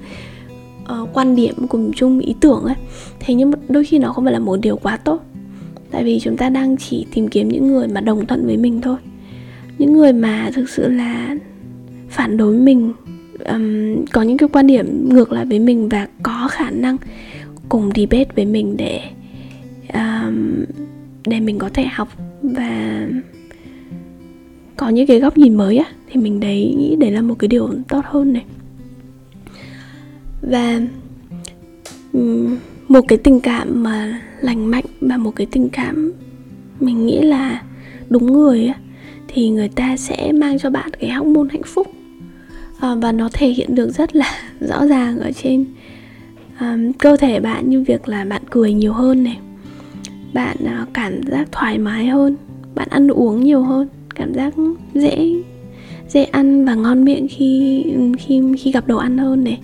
uh, 0.83 1.09
quan 1.13 1.35
điểm 1.35 1.67
cùng 1.67 1.91
chung 1.95 2.19
ý 2.19 2.35
tưởng 2.39 2.63
ấy. 2.63 2.75
Thế 3.19 3.33
nhưng 3.33 3.51
đôi 3.69 3.85
khi 3.85 3.99
nó 3.99 4.13
không 4.13 4.23
phải 4.23 4.33
là 4.33 4.39
một 4.39 4.59
điều 4.61 4.77
quá 4.77 4.97
tốt. 4.97 5.21
Tại 5.91 6.03
vì 6.03 6.19
chúng 6.19 6.37
ta 6.37 6.49
đang 6.49 6.77
chỉ 6.77 7.05
tìm 7.13 7.27
kiếm 7.27 7.49
những 7.49 7.67
người 7.67 7.87
mà 7.87 8.01
đồng 8.01 8.25
thuận 8.25 8.45
với 8.45 8.57
mình 8.57 8.81
thôi 8.81 8.97
những 9.79 9.93
người 9.93 10.13
mà 10.13 10.51
thực 10.53 10.69
sự 10.69 10.89
là 10.89 11.35
phản 12.09 12.37
đối 12.37 12.55
mình 12.55 12.93
um, 13.45 14.05
có 14.11 14.21
những 14.21 14.37
cái 14.37 14.49
quan 14.53 14.67
điểm 14.67 15.09
ngược 15.09 15.31
lại 15.31 15.45
với 15.45 15.59
mình 15.59 15.89
và 15.89 16.07
có 16.23 16.47
khả 16.51 16.69
năng 16.69 16.97
cùng 17.69 17.89
debate 17.95 18.29
với 18.35 18.45
mình 18.45 18.77
để 18.77 19.01
um, 19.93 20.63
để 21.27 21.39
mình 21.39 21.57
có 21.59 21.69
thể 21.73 21.85
học 21.85 22.07
và 22.41 23.07
có 24.77 24.89
những 24.89 25.07
cái 25.07 25.19
góc 25.19 25.37
nhìn 25.37 25.55
mới 25.55 25.77
á 25.77 25.85
thì 26.11 26.21
mình 26.21 26.39
đấy 26.39 26.75
nghĩ 26.77 26.95
đấy 26.95 27.11
là 27.11 27.21
một 27.21 27.35
cái 27.39 27.47
điều 27.47 27.69
tốt 27.87 28.01
hơn 28.05 28.33
này. 28.33 28.45
Và 30.41 30.81
một 32.87 33.01
cái 33.07 33.17
tình 33.17 33.39
cảm 33.39 33.83
mà 33.83 34.21
lành 34.41 34.71
mạnh 34.71 34.85
và 35.01 35.17
một 35.17 35.35
cái 35.35 35.47
tình 35.51 35.69
cảm 35.69 36.13
mình 36.79 37.05
nghĩ 37.05 37.21
là 37.21 37.61
đúng 38.09 38.33
người 38.33 38.65
á 38.65 38.73
thì 39.33 39.49
người 39.49 39.69
ta 39.69 39.97
sẽ 39.97 40.31
mang 40.31 40.59
cho 40.59 40.69
bạn 40.69 40.89
cái 40.99 41.09
hormone 41.09 41.49
hạnh 41.51 41.63
phúc. 41.65 41.87
À, 42.79 42.95
và 42.95 43.11
nó 43.11 43.29
thể 43.33 43.47
hiện 43.47 43.75
được 43.75 43.91
rất 43.91 44.15
là 44.15 44.31
rõ 44.59 44.85
ràng 44.85 45.19
ở 45.19 45.31
trên 45.31 45.65
um, 46.59 46.91
cơ 46.93 47.17
thể 47.17 47.39
bạn 47.39 47.69
như 47.69 47.83
việc 47.87 48.07
là 48.07 48.25
bạn 48.25 48.41
cười 48.49 48.73
nhiều 48.73 48.93
hơn 48.93 49.23
này 49.23 49.37
bạn 50.33 50.57
uh, 50.63 50.93
cảm 50.93 51.23
giác 51.23 51.47
thoải 51.51 51.77
mái 51.77 52.07
hơn 52.07 52.35
bạn 52.75 52.87
ăn 52.91 53.07
uống 53.07 53.43
nhiều 53.43 53.63
hơn 53.63 53.87
cảm 54.15 54.33
giác 54.33 54.53
dễ 54.93 55.33
dễ 56.09 56.23
ăn 56.23 56.65
và 56.65 56.75
ngon 56.75 57.05
miệng 57.05 57.27
khi 57.29 57.83
khi 58.19 58.41
khi 58.59 58.71
gặp 58.71 58.87
đồ 58.87 58.97
ăn 58.97 59.17
hơn 59.17 59.43
này. 59.43 59.59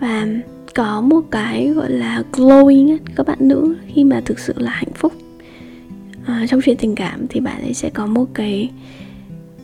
Và 0.00 0.26
có 0.74 1.00
một 1.00 1.20
cái 1.30 1.68
gọi 1.68 1.90
là 1.90 2.22
glowing 2.32 2.98
các 3.16 3.26
bạn 3.26 3.38
nữ 3.40 3.76
khi 3.94 4.04
mà 4.04 4.22
thực 4.24 4.38
sự 4.38 4.54
là 4.56 4.70
hạnh 4.70 4.92
phúc 4.94 5.12
à, 6.32 6.46
trong 6.48 6.60
chuyện 6.64 6.76
tình 6.76 6.94
cảm 6.94 7.26
thì 7.28 7.40
bạn 7.40 7.62
ấy 7.62 7.74
sẽ 7.74 7.90
có 7.90 8.06
một 8.06 8.26
cái 8.34 8.70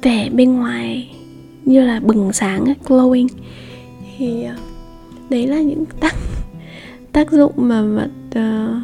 vẻ 0.02 0.30
bên 0.32 0.52
ngoài 0.52 1.10
như 1.64 1.86
là 1.86 2.00
bừng 2.00 2.32
sáng 2.32 2.64
glowing. 2.84 3.28
Thì 4.18 4.42
ờ, 4.42 4.54
đấy 5.30 5.46
là 5.46 5.60
những 5.60 5.84
tác 6.00 6.14
tác 7.12 7.30
dụng 7.30 7.52
mà 7.56 7.82
mặt 7.82 8.10
uh, 8.28 8.34
ờ, 8.34 8.80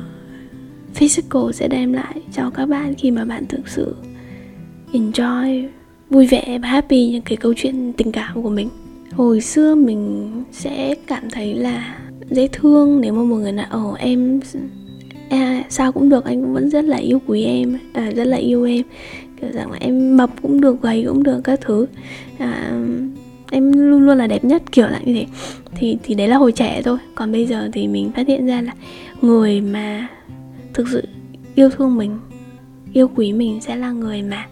physical 0.95 1.43
sẽ 1.55 1.69
đem 1.69 1.93
lại 1.93 2.15
cho 2.33 2.51
các 2.51 2.67
bạn 2.67 2.95
khi 2.95 3.11
mà 3.11 3.25
bạn 3.25 3.47
thực 3.47 3.69
sự 3.69 3.97
enjoy 4.93 5.69
vui 6.11 6.27
vẻ 6.27 6.59
và 6.63 6.69
happy 6.69 7.09
những 7.09 7.23
cái 7.23 7.37
câu 7.37 7.55
chuyện 7.57 7.93
tình 7.93 8.13
cảm 8.13 8.43
của 8.43 8.51
mình. 8.51 8.69
Hồi 9.13 9.41
xưa 9.41 9.75
mình 9.75 10.31
sẽ 10.53 10.95
cảm 11.07 11.31
thấy 11.31 11.55
là 11.55 11.99
dễ 12.31 12.49
thương 12.53 13.01
nếu 13.01 13.15
mà 13.15 13.23
một 13.23 13.37
người 13.37 13.53
nào 13.53 13.67
ồ 13.71 13.97
em 13.99 14.41
à, 15.33 15.65
sao 15.69 15.93
cũng 15.93 16.09
được 16.09 16.25
anh 16.25 16.43
cũng 16.43 16.53
vẫn 16.53 16.71
rất 16.71 16.85
là 16.85 16.97
yêu 16.97 17.21
quý 17.27 17.45
em 17.45 17.79
à, 17.93 18.11
rất 18.17 18.25
là 18.25 18.37
yêu 18.37 18.65
em. 18.65 18.83
Kiểu 19.41 19.51
rằng 19.53 19.71
là 19.71 19.79
em 19.81 20.17
mập 20.17 20.31
cũng 20.43 20.61
được 20.61 20.83
gầy 20.83 21.05
cũng 21.09 21.23
được 21.23 21.41
các 21.45 21.61
thứ. 21.61 21.87
À, 22.39 22.73
em 23.51 23.73
luôn 23.73 24.07
luôn 24.07 24.19
là 24.19 24.27
đẹp 24.27 24.45
nhất 24.45 24.63
kiểu 24.73 24.87
là 24.87 25.01
như 25.05 25.15
thế. 25.15 25.27
Thì 25.75 25.97
thì 26.03 26.15
đấy 26.15 26.29
là 26.29 26.37
hồi 26.37 26.53
trẻ 26.53 26.83
thôi. 26.85 26.99
Còn 27.15 27.33
bây 27.33 27.47
giờ 27.47 27.69
thì 27.73 27.89
mình 27.89 28.11
phát 28.17 28.29
hiện 28.29 28.47
ra 28.47 28.63
là 28.63 28.73
người 29.23 29.61
mà 29.61 30.09
thực 30.75 30.89
sự 30.89 31.03
yêu 31.55 31.71
thương 31.71 31.97
mình 31.97 32.19
yêu 32.93 33.11
quý 33.15 33.33
mình 33.33 33.61
sẽ 33.61 33.77
là 33.77 33.93
người 33.93 34.23
mà 34.23 34.47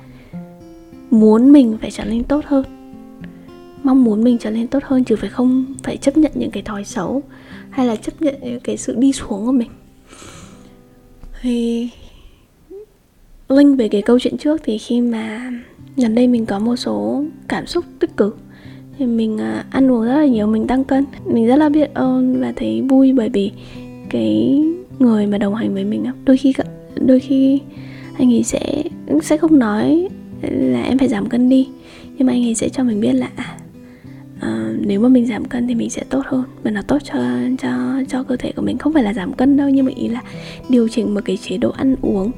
muốn 1.10 1.52
mình 1.52 1.76
phải 1.80 1.90
trở 1.90 2.04
nên 2.04 2.24
tốt 2.24 2.44
hơn. 2.46 2.64
Mong 3.82 4.04
muốn 4.04 4.24
mình 4.24 4.38
trở 4.38 4.50
nên 4.50 4.66
tốt 4.66 4.82
hơn 4.84 5.04
chứ 5.04 5.16
phải 5.16 5.30
không 5.30 5.64
phải 5.82 5.96
chấp 5.96 6.16
nhận 6.16 6.32
những 6.34 6.50
cái 6.50 6.62
thói 6.62 6.84
xấu 6.84 7.22
hay 7.70 7.86
là 7.86 7.96
chấp 7.96 8.22
nhận 8.22 8.60
cái 8.64 8.76
sự 8.76 8.96
đi 8.98 9.12
xuống 9.12 9.46
của 9.46 9.52
mình 9.52 9.68
thì 11.42 11.88
Linh 13.48 13.76
về 13.76 13.88
cái 13.88 14.02
câu 14.02 14.18
chuyện 14.18 14.38
trước 14.38 14.60
thì 14.64 14.78
khi 14.78 15.00
mà 15.00 15.52
gần 15.96 16.14
đây 16.14 16.28
mình 16.28 16.46
có 16.46 16.58
một 16.58 16.76
số 16.76 17.24
cảm 17.48 17.66
xúc 17.66 17.84
tích 17.98 18.16
cực, 18.16 18.38
thì 18.98 19.06
mình 19.06 19.38
à, 19.38 19.64
ăn 19.70 19.90
uống 19.90 20.04
rất 20.04 20.14
là 20.14 20.26
nhiều, 20.26 20.46
mình 20.46 20.66
tăng 20.66 20.84
cân, 20.84 21.04
mình 21.24 21.46
rất 21.46 21.56
là 21.56 21.68
biết 21.68 21.94
ơn 21.94 22.40
và 22.40 22.52
thấy 22.56 22.82
vui 22.82 23.12
bởi 23.12 23.28
vì 23.28 23.52
cái 24.10 24.62
người 24.98 25.26
mà 25.26 25.38
đồng 25.38 25.54
hành 25.54 25.74
với 25.74 25.84
mình 25.84 26.04
đôi 26.24 26.36
khi 26.36 26.52
đôi 26.94 27.20
khi 27.20 27.60
anh 28.18 28.32
ấy 28.32 28.42
sẽ 28.42 28.82
sẽ 29.22 29.36
không 29.36 29.58
nói 29.58 30.08
là 30.42 30.82
em 30.82 30.98
phải 30.98 31.08
giảm 31.08 31.28
cân 31.28 31.48
đi, 31.48 31.68
nhưng 32.18 32.26
mà 32.26 32.32
anh 32.32 32.44
ấy 32.44 32.54
sẽ 32.54 32.68
cho 32.68 32.84
mình 32.84 33.00
biết 33.00 33.12
là 33.12 33.30
à, 33.36 33.58
uh, 34.46 34.86
nếu 34.86 35.00
mà 35.00 35.08
mình 35.08 35.26
giảm 35.26 35.44
cân 35.44 35.68
thì 35.68 35.74
mình 35.74 35.90
sẽ 35.90 36.04
tốt 36.10 36.22
hơn. 36.26 36.44
Và 36.62 36.70
nó 36.70 36.82
tốt 36.82 36.98
cho 37.04 37.18
cho 37.58 38.02
cho 38.08 38.22
cơ 38.22 38.36
thể 38.36 38.52
của 38.56 38.62
mình. 38.62 38.78
Không 38.78 38.92
phải 38.92 39.02
là 39.02 39.14
giảm 39.14 39.32
cân 39.32 39.56
đâu 39.56 39.68
nhưng 39.68 39.86
mà 39.86 39.92
ý 39.96 40.08
là 40.08 40.22
điều 40.68 40.88
chỉnh 40.88 41.14
một 41.14 41.20
cái 41.24 41.36
chế 41.36 41.58
độ 41.58 41.70
ăn 41.70 41.96
uống 42.02 42.30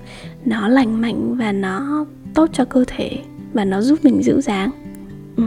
nó 0.44 0.68
lành 0.68 1.00
mạnh 1.00 1.37
và 1.37 1.52
nó 1.52 2.06
tốt 2.35 2.50
cho 2.52 2.64
cơ 2.64 2.85
thể 2.87 3.18
và 3.52 3.64
nó 3.64 3.80
giúp 3.80 4.04
mình 4.04 4.23
giữ 4.23 4.40
dáng. 4.40 4.71
Ừ. 5.37 5.44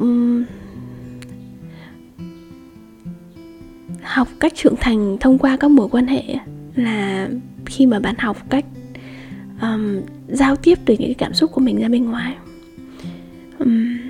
Uhm. 0.00 0.44
học 4.14 4.28
cách 4.40 4.52
trưởng 4.54 4.74
thành 4.80 5.16
thông 5.20 5.38
qua 5.38 5.56
các 5.56 5.70
mối 5.70 5.88
quan 5.88 6.06
hệ 6.06 6.22
là 6.74 7.28
khi 7.66 7.86
mà 7.86 8.00
bạn 8.00 8.14
học 8.18 8.36
cách 8.50 8.64
um, 9.60 10.00
giao 10.28 10.56
tiếp 10.56 10.78
được 10.86 10.94
những 10.98 11.08
cái 11.08 11.14
cảm 11.14 11.34
xúc 11.34 11.52
của 11.52 11.60
mình 11.60 11.80
ra 11.80 11.88
bên 11.88 12.04
ngoài. 12.04 12.36
Um, 13.58 14.03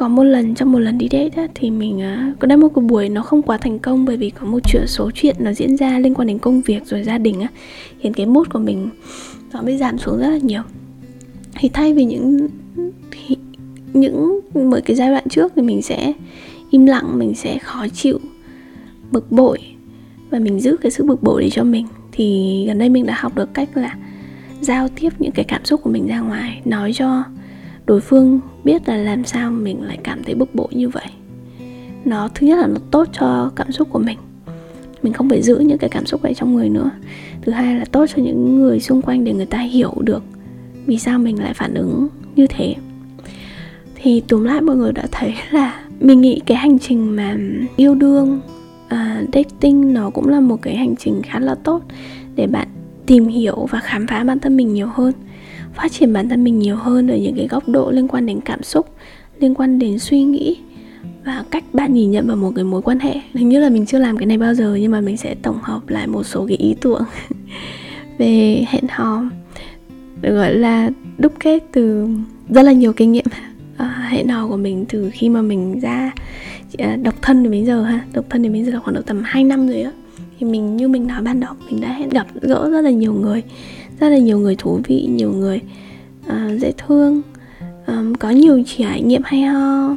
có 0.00 0.08
một 0.08 0.22
lần 0.22 0.54
trong 0.54 0.72
một 0.72 0.78
lần 0.78 0.98
đi 0.98 1.08
date 1.10 1.42
á, 1.42 1.48
thì 1.54 1.70
mình 1.70 1.96
uh, 1.96 2.38
có 2.38 2.46
đến 2.46 2.60
một 2.60 2.68
cái 2.74 2.84
buổi 2.84 3.08
nó 3.08 3.22
không 3.22 3.42
quá 3.42 3.56
thành 3.56 3.78
công 3.78 4.04
bởi 4.04 4.16
vì 4.16 4.30
có 4.30 4.46
một 4.46 4.58
chuyện 4.64 4.86
số 4.86 5.10
chuyện 5.14 5.36
nó 5.38 5.52
diễn 5.52 5.76
ra 5.76 5.98
liên 5.98 6.14
quan 6.14 6.28
đến 6.28 6.38
công 6.38 6.60
việc 6.60 6.86
rồi 6.86 7.02
gia 7.02 7.18
đình 7.18 7.40
á 7.40 7.48
khiến 7.98 8.12
cái 8.12 8.26
mood 8.26 8.48
của 8.52 8.58
mình 8.58 8.88
nó 9.52 9.62
bị 9.62 9.76
giảm 9.76 9.98
xuống 9.98 10.18
rất 10.18 10.28
là 10.28 10.38
nhiều. 10.42 10.62
Thì 11.58 11.68
thay 11.68 11.94
vì 11.94 12.04
những 12.04 12.48
thì, 13.10 13.36
những 13.92 14.40
mỗi 14.54 14.80
cái 14.80 14.96
giai 14.96 15.10
đoạn 15.10 15.24
trước 15.28 15.52
thì 15.56 15.62
mình 15.62 15.82
sẽ 15.82 16.12
im 16.70 16.86
lặng 16.86 17.18
mình 17.18 17.34
sẽ 17.34 17.58
khó 17.58 17.86
chịu 17.94 18.18
bực 19.10 19.32
bội 19.32 19.58
và 20.30 20.38
mình 20.38 20.60
giữ 20.60 20.76
cái 20.76 20.90
sự 20.90 21.04
bực 21.04 21.22
bội 21.22 21.42
để 21.42 21.50
cho 21.50 21.64
mình. 21.64 21.86
Thì 22.12 22.64
gần 22.66 22.78
đây 22.78 22.88
mình 22.88 23.06
đã 23.06 23.14
học 23.18 23.36
được 23.36 23.54
cách 23.54 23.76
là 23.76 23.96
giao 24.60 24.88
tiếp 24.88 25.08
những 25.18 25.32
cái 25.32 25.44
cảm 25.44 25.64
xúc 25.64 25.80
của 25.82 25.90
mình 25.90 26.06
ra 26.06 26.20
ngoài 26.20 26.60
nói 26.64 26.92
cho 26.92 27.24
đối 27.90 28.00
phương 28.00 28.40
biết 28.64 28.88
là 28.88 28.96
làm 28.96 29.24
sao 29.24 29.50
mình 29.50 29.82
lại 29.82 29.98
cảm 30.02 30.22
thấy 30.24 30.34
bức 30.34 30.54
bội 30.54 30.68
như 30.70 30.88
vậy. 30.88 31.06
Nó 32.04 32.28
thứ 32.34 32.46
nhất 32.46 32.58
là 32.58 32.66
nó 32.66 32.76
tốt 32.90 33.08
cho 33.12 33.52
cảm 33.56 33.72
xúc 33.72 33.88
của 33.90 33.98
mình. 33.98 34.18
Mình 35.02 35.12
không 35.12 35.28
phải 35.28 35.42
giữ 35.42 35.58
những 35.58 35.78
cái 35.78 35.90
cảm 35.90 36.06
xúc 36.06 36.22
ấy 36.22 36.34
trong 36.34 36.54
người 36.54 36.68
nữa. 36.68 36.90
Thứ 37.42 37.52
hai 37.52 37.78
là 37.78 37.84
tốt 37.84 38.06
cho 38.06 38.22
những 38.22 38.60
người 38.60 38.80
xung 38.80 39.02
quanh 39.02 39.24
để 39.24 39.32
người 39.32 39.46
ta 39.46 39.58
hiểu 39.58 39.94
được 40.00 40.22
vì 40.86 40.98
sao 40.98 41.18
mình 41.18 41.42
lại 41.42 41.54
phản 41.54 41.74
ứng 41.74 42.08
như 42.36 42.46
thế. 42.46 42.74
Thì 43.94 44.22
tóm 44.28 44.44
lại 44.44 44.60
mọi 44.60 44.76
người 44.76 44.92
đã 44.92 45.06
thấy 45.12 45.34
là 45.50 45.84
mình 46.00 46.20
nghĩ 46.20 46.40
cái 46.46 46.56
hành 46.56 46.78
trình 46.78 47.16
mà 47.16 47.36
yêu 47.76 47.94
đương 47.94 48.40
uh, 48.86 49.28
dating 49.32 49.94
nó 49.94 50.10
cũng 50.10 50.28
là 50.28 50.40
một 50.40 50.62
cái 50.62 50.76
hành 50.76 50.96
trình 50.96 51.22
khá 51.22 51.38
là 51.38 51.54
tốt 51.54 51.82
để 52.34 52.46
bạn 52.46 52.68
tìm 53.06 53.26
hiểu 53.26 53.66
và 53.70 53.80
khám 53.80 54.06
phá 54.06 54.24
bản 54.24 54.40
thân 54.40 54.56
mình 54.56 54.74
nhiều 54.74 54.88
hơn 54.94 55.12
phát 55.74 55.92
triển 55.92 56.12
bản 56.12 56.28
thân 56.28 56.44
mình 56.44 56.58
nhiều 56.58 56.76
hơn 56.76 57.08
ở 57.10 57.16
những 57.16 57.34
cái 57.36 57.48
góc 57.48 57.68
độ 57.68 57.90
liên 57.90 58.08
quan 58.08 58.26
đến 58.26 58.40
cảm 58.40 58.62
xúc 58.62 58.86
liên 59.40 59.54
quan 59.54 59.78
đến 59.78 59.98
suy 59.98 60.22
nghĩ 60.22 60.56
và 61.24 61.44
cách 61.50 61.64
bạn 61.72 61.94
nhìn 61.94 62.10
nhận 62.10 62.26
vào 62.26 62.36
một 62.36 62.52
cái 62.54 62.64
mối 62.64 62.82
quan 62.82 62.98
hệ. 62.98 63.14
Hình 63.34 63.48
như 63.48 63.60
là 63.60 63.70
mình 63.70 63.86
chưa 63.86 63.98
làm 63.98 64.16
cái 64.16 64.26
này 64.26 64.38
bao 64.38 64.54
giờ 64.54 64.74
nhưng 64.74 64.92
mà 64.92 65.00
mình 65.00 65.16
sẽ 65.16 65.34
tổng 65.42 65.58
hợp 65.62 65.88
lại 65.88 66.06
một 66.06 66.22
số 66.22 66.46
cái 66.48 66.56
ý 66.56 66.74
tưởng 66.80 67.02
về 68.18 68.64
hẹn 68.68 68.84
hò 68.90 69.22
được 70.20 70.34
gọi 70.34 70.54
là 70.54 70.90
đúc 71.18 71.32
kết 71.40 71.62
từ 71.72 72.08
rất 72.48 72.62
là 72.62 72.72
nhiều 72.72 72.92
kinh 72.92 73.12
nghiệm. 73.12 73.24
À, 73.76 74.08
hẹn 74.10 74.28
hò 74.28 74.48
của 74.48 74.56
mình 74.56 74.84
từ 74.88 75.10
khi 75.12 75.28
mà 75.28 75.42
mình 75.42 75.80
ra 75.80 76.12
à, 76.78 76.96
độc 77.02 77.14
thân 77.22 77.42
đến 77.42 77.52
bây 77.52 77.64
giờ 77.64 77.82
ha. 77.82 78.04
Độc 78.12 78.24
thân 78.30 78.42
đến 78.42 78.52
bây 78.52 78.64
giờ 78.64 78.72
là 78.72 78.78
khoảng 78.78 78.94
độ 78.94 79.02
tầm 79.02 79.22
2 79.24 79.44
năm 79.44 79.68
rồi 79.68 79.82
á. 79.82 79.92
Thì 80.38 80.46
mình 80.46 80.76
như 80.76 80.88
mình 80.88 81.06
nói 81.06 81.22
ban 81.22 81.40
đầu 81.40 81.54
mình 81.66 81.80
đã 81.80 81.92
hẹn 81.92 82.08
gặp 82.08 82.26
gỡ 82.40 82.70
rất 82.70 82.80
là 82.80 82.90
nhiều 82.90 83.12
người 83.12 83.42
rất 84.00 84.08
là 84.08 84.18
nhiều 84.18 84.38
người 84.38 84.56
thú 84.56 84.80
vị 84.84 85.06
nhiều 85.10 85.32
người 85.32 85.60
uh, 86.26 86.60
dễ 86.60 86.72
thương. 86.78 87.22
Um, 87.86 88.14
có 88.14 88.30
nhiều 88.30 88.62
trải 88.66 89.02
nghiệm 89.02 89.22
hay 89.24 89.42
ho 89.42 89.96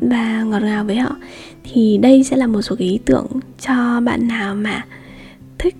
và 0.00 0.42
ngọt 0.42 0.62
ngào 0.62 0.84
với 0.84 0.96
họ. 0.96 1.16
Thì 1.64 1.98
đây 1.98 2.24
sẽ 2.24 2.36
là 2.36 2.46
một 2.46 2.62
số 2.62 2.76
cái 2.76 2.88
ý 2.88 2.98
tưởng 3.04 3.26
cho 3.60 4.00
bạn 4.00 4.28
nào 4.28 4.54
mà 4.54 4.84
thích 5.58 5.74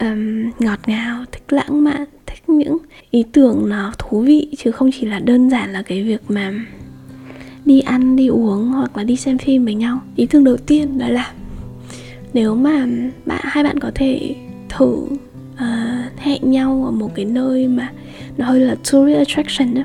um, 0.00 0.50
ngọt 0.58 0.78
ngào 0.86 1.24
thích 1.32 1.52
lãng 1.52 1.84
mạn 1.84 2.04
thích 2.26 2.48
những 2.48 2.78
ý 3.10 3.24
tưởng 3.32 3.68
nó 3.68 3.92
thú 3.98 4.20
vị. 4.20 4.48
Chứ 4.58 4.70
không 4.70 4.90
chỉ 5.00 5.06
là 5.06 5.18
đơn 5.18 5.50
giản 5.50 5.72
là 5.72 5.82
cái 5.82 6.02
việc 6.02 6.20
mà 6.28 6.52
đi 7.64 7.80
ăn 7.80 8.16
đi 8.16 8.26
uống 8.26 8.68
hoặc 8.68 8.96
là 8.96 9.04
đi 9.04 9.16
xem 9.16 9.38
phim 9.38 9.64
với 9.64 9.74
nhau. 9.74 10.00
Ý 10.16 10.26
tưởng 10.26 10.44
đầu 10.44 10.56
tiên 10.56 10.98
đó 10.98 11.08
là 11.08 11.32
nếu 12.32 12.54
mà 12.54 12.86
bạn 13.26 13.40
hai 13.42 13.64
bạn 13.64 13.78
có 13.78 13.90
thể 13.94 14.34
thử 14.68 15.06
uh, 15.56 16.18
hẹn 16.18 16.50
nhau 16.50 16.82
ở 16.84 16.90
một 16.90 17.14
cái 17.14 17.24
nơi 17.24 17.68
mà 17.68 17.92
nó 18.36 18.46
hơi 18.46 18.60
là 18.60 18.76
tourist 18.92 19.18
attraction 19.18 19.74
đó. 19.74 19.82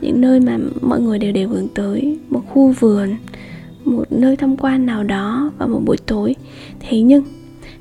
Những 0.00 0.20
nơi 0.20 0.40
mà 0.40 0.58
mọi 0.82 1.00
người 1.00 1.18
đều 1.18 1.32
đều 1.32 1.48
hướng 1.48 1.68
tới. 1.74 2.18
Một 2.30 2.42
khu 2.48 2.74
vườn 2.80 3.14
một 3.84 4.04
nơi 4.10 4.36
tham 4.36 4.56
quan 4.56 4.86
nào 4.86 5.04
đó 5.04 5.50
vào 5.58 5.68
một 5.68 5.80
buổi 5.84 5.96
tối. 6.06 6.34
Thế 6.80 7.00
nhưng 7.00 7.22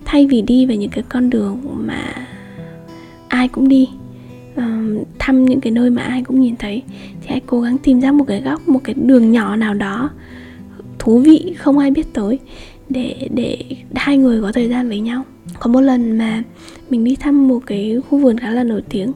thay 0.06 0.28
vì 0.28 0.42
đi 0.42 0.66
về 0.66 0.78
những 0.78 0.90
cái 0.90 1.04
con 1.10 1.30
đường 1.30 1.60
mà 1.88 2.28
ai 3.28 3.48
cũng 3.48 3.68
đi 3.68 3.90
uh, 4.58 5.08
thăm 5.20 5.46
những 5.46 5.62
cái 5.62 5.72
nơi 5.72 5.90
mà 5.90 6.02
ai 6.02 6.24
cũng 6.24 6.42
nhìn 6.42 6.56
thấy 6.56 6.84
thì 7.22 7.28
hãy 7.28 7.42
cố 7.46 7.62
gắng 7.62 7.78
tìm 7.78 8.02
ra 8.02 8.12
một 8.12 8.26
cái 8.28 8.42
góc 8.42 8.68
một 8.68 8.80
cái 8.84 8.96
đường 8.98 9.32
nhỏ 9.32 9.56
nào 9.56 9.74
đó 9.74 10.10
thú 11.00 11.20
vị 11.20 11.54
không 11.58 11.78
ai 11.78 11.92
biết 11.92 12.14
tới 12.14 12.40
để 12.90 13.28
để 13.34 13.64
hai 13.96 14.18
người 14.18 14.42
có 14.42 14.52
thời 14.52 14.70
gian 14.70 14.88
với 14.88 15.00
nhau 15.00 15.24
có 15.60 15.72
một 15.72 15.82
lần 15.82 16.18
mà 16.18 16.44
mình 16.90 17.04
đi 17.04 17.16
thăm 17.16 17.48
một 17.48 17.60
cái 17.66 18.02
khu 18.10 18.20
vườn 18.20 18.38
khá 18.38 18.52
là 18.52 18.64
nổi 18.64 18.82
tiếng 18.90 19.12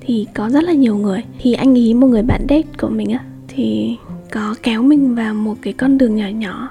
thì 0.00 0.26
có 0.34 0.50
rất 0.50 0.64
là 0.64 0.72
nhiều 0.72 0.96
người. 0.96 1.24
Thì 1.38 1.52
anh 1.52 1.74
ý 1.74 1.94
một 1.94 2.06
người 2.06 2.22
bạn 2.22 2.40
date 2.48 2.68
của 2.80 2.88
mình 2.88 3.10
á 3.10 3.24
thì 3.48 3.96
có 4.30 4.54
kéo 4.62 4.82
mình 4.82 5.14
vào 5.14 5.34
một 5.34 5.54
cái 5.62 5.72
con 5.72 5.98
đường 5.98 6.16
nhỏ 6.16 6.28
nhỏ. 6.28 6.70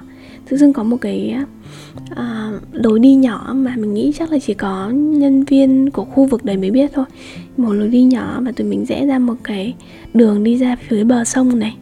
Tự 0.49 0.57
dưng 0.57 0.73
có 0.73 0.83
một 0.83 0.97
cái 1.01 1.35
uh, 2.11 2.61
lối 2.71 2.99
đi 2.99 3.15
nhỏ 3.15 3.53
mà 3.55 3.75
mình 3.75 3.93
nghĩ 3.93 4.13
chắc 4.19 4.31
là 4.31 4.39
chỉ 4.39 4.53
có 4.53 4.89
nhân 4.89 5.43
viên 5.43 5.89
của 5.89 6.05
khu 6.05 6.25
vực 6.25 6.45
đấy 6.45 6.57
mới 6.57 6.71
biết 6.71 6.91
thôi. 6.93 7.05
Một 7.57 7.73
lối 7.73 7.87
đi 7.87 8.03
nhỏ 8.03 8.41
và 8.41 8.51
tụi 8.51 8.67
mình 8.67 8.85
rẽ 8.85 9.05
ra 9.05 9.19
một 9.19 9.35
cái 9.43 9.73
đường 10.13 10.43
đi 10.43 10.57
ra 10.57 10.75
phía 10.75 11.03
bờ 11.03 11.23
sông 11.23 11.59
này. 11.59 11.75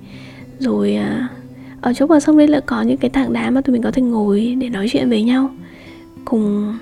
Rồi 0.59 0.97
uh, 0.97 1.31
ở 1.81 1.93
chỗ 1.93 2.07
bờ 2.07 2.19
sông 2.19 2.37
đấy 2.37 2.47
là 2.47 2.59
có 2.59 2.81
những 2.81 2.97
cái 2.97 3.09
tảng 3.09 3.33
đá 3.33 3.49
mà 3.49 3.61
tụi 3.61 3.73
mình 3.73 3.81
có 3.81 3.91
thể 3.91 4.01
ngồi 4.01 4.57
để 4.59 4.69
nói 4.69 4.87
chuyện 4.91 5.09
với 5.09 5.23
nhau. 5.23 5.49
Cùng 6.25 6.77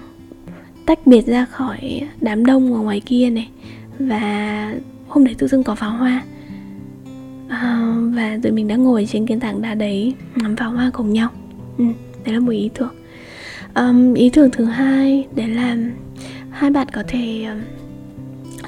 tách 0.89 1.07
biệt 1.07 1.25
ra 1.25 1.45
khỏi 1.45 2.01
đám 2.21 2.45
đông 2.45 2.73
ở 2.73 2.79
ngoài 2.79 3.01
kia 3.05 3.29
này 3.29 3.49
và 3.99 4.73
hôm 5.07 5.23
đấy 5.23 5.35
tự 5.37 5.47
dưng 5.47 5.63
có 5.63 5.75
pháo 5.75 5.91
hoa. 5.91 6.23
À, 7.49 7.95
và 8.13 8.39
tụi 8.43 8.51
mình 8.51 8.67
đã 8.67 8.75
ngồi 8.75 9.07
trên 9.11 9.25
cái 9.25 9.39
tảng 9.39 9.61
đá 9.61 9.75
đấy 9.75 10.13
ngắm 10.35 10.55
pháo 10.55 10.71
hoa 10.71 10.89
cùng 10.93 11.13
nhau. 11.13 11.29
Ừ, 11.77 11.83
đấy 12.25 12.33
là 12.33 12.39
một 12.39 12.51
ý 12.51 12.69
tưởng. 12.73 12.93
Um, 13.75 14.13
ý 14.13 14.29
tưởng 14.29 14.49
thứ 14.51 14.65
hai 14.65 15.27
đấy 15.35 15.47
là 15.47 15.77
hai 16.49 16.71
bạn 16.71 16.87
có 16.93 17.03
thể 17.07 17.43
um, 17.43 17.61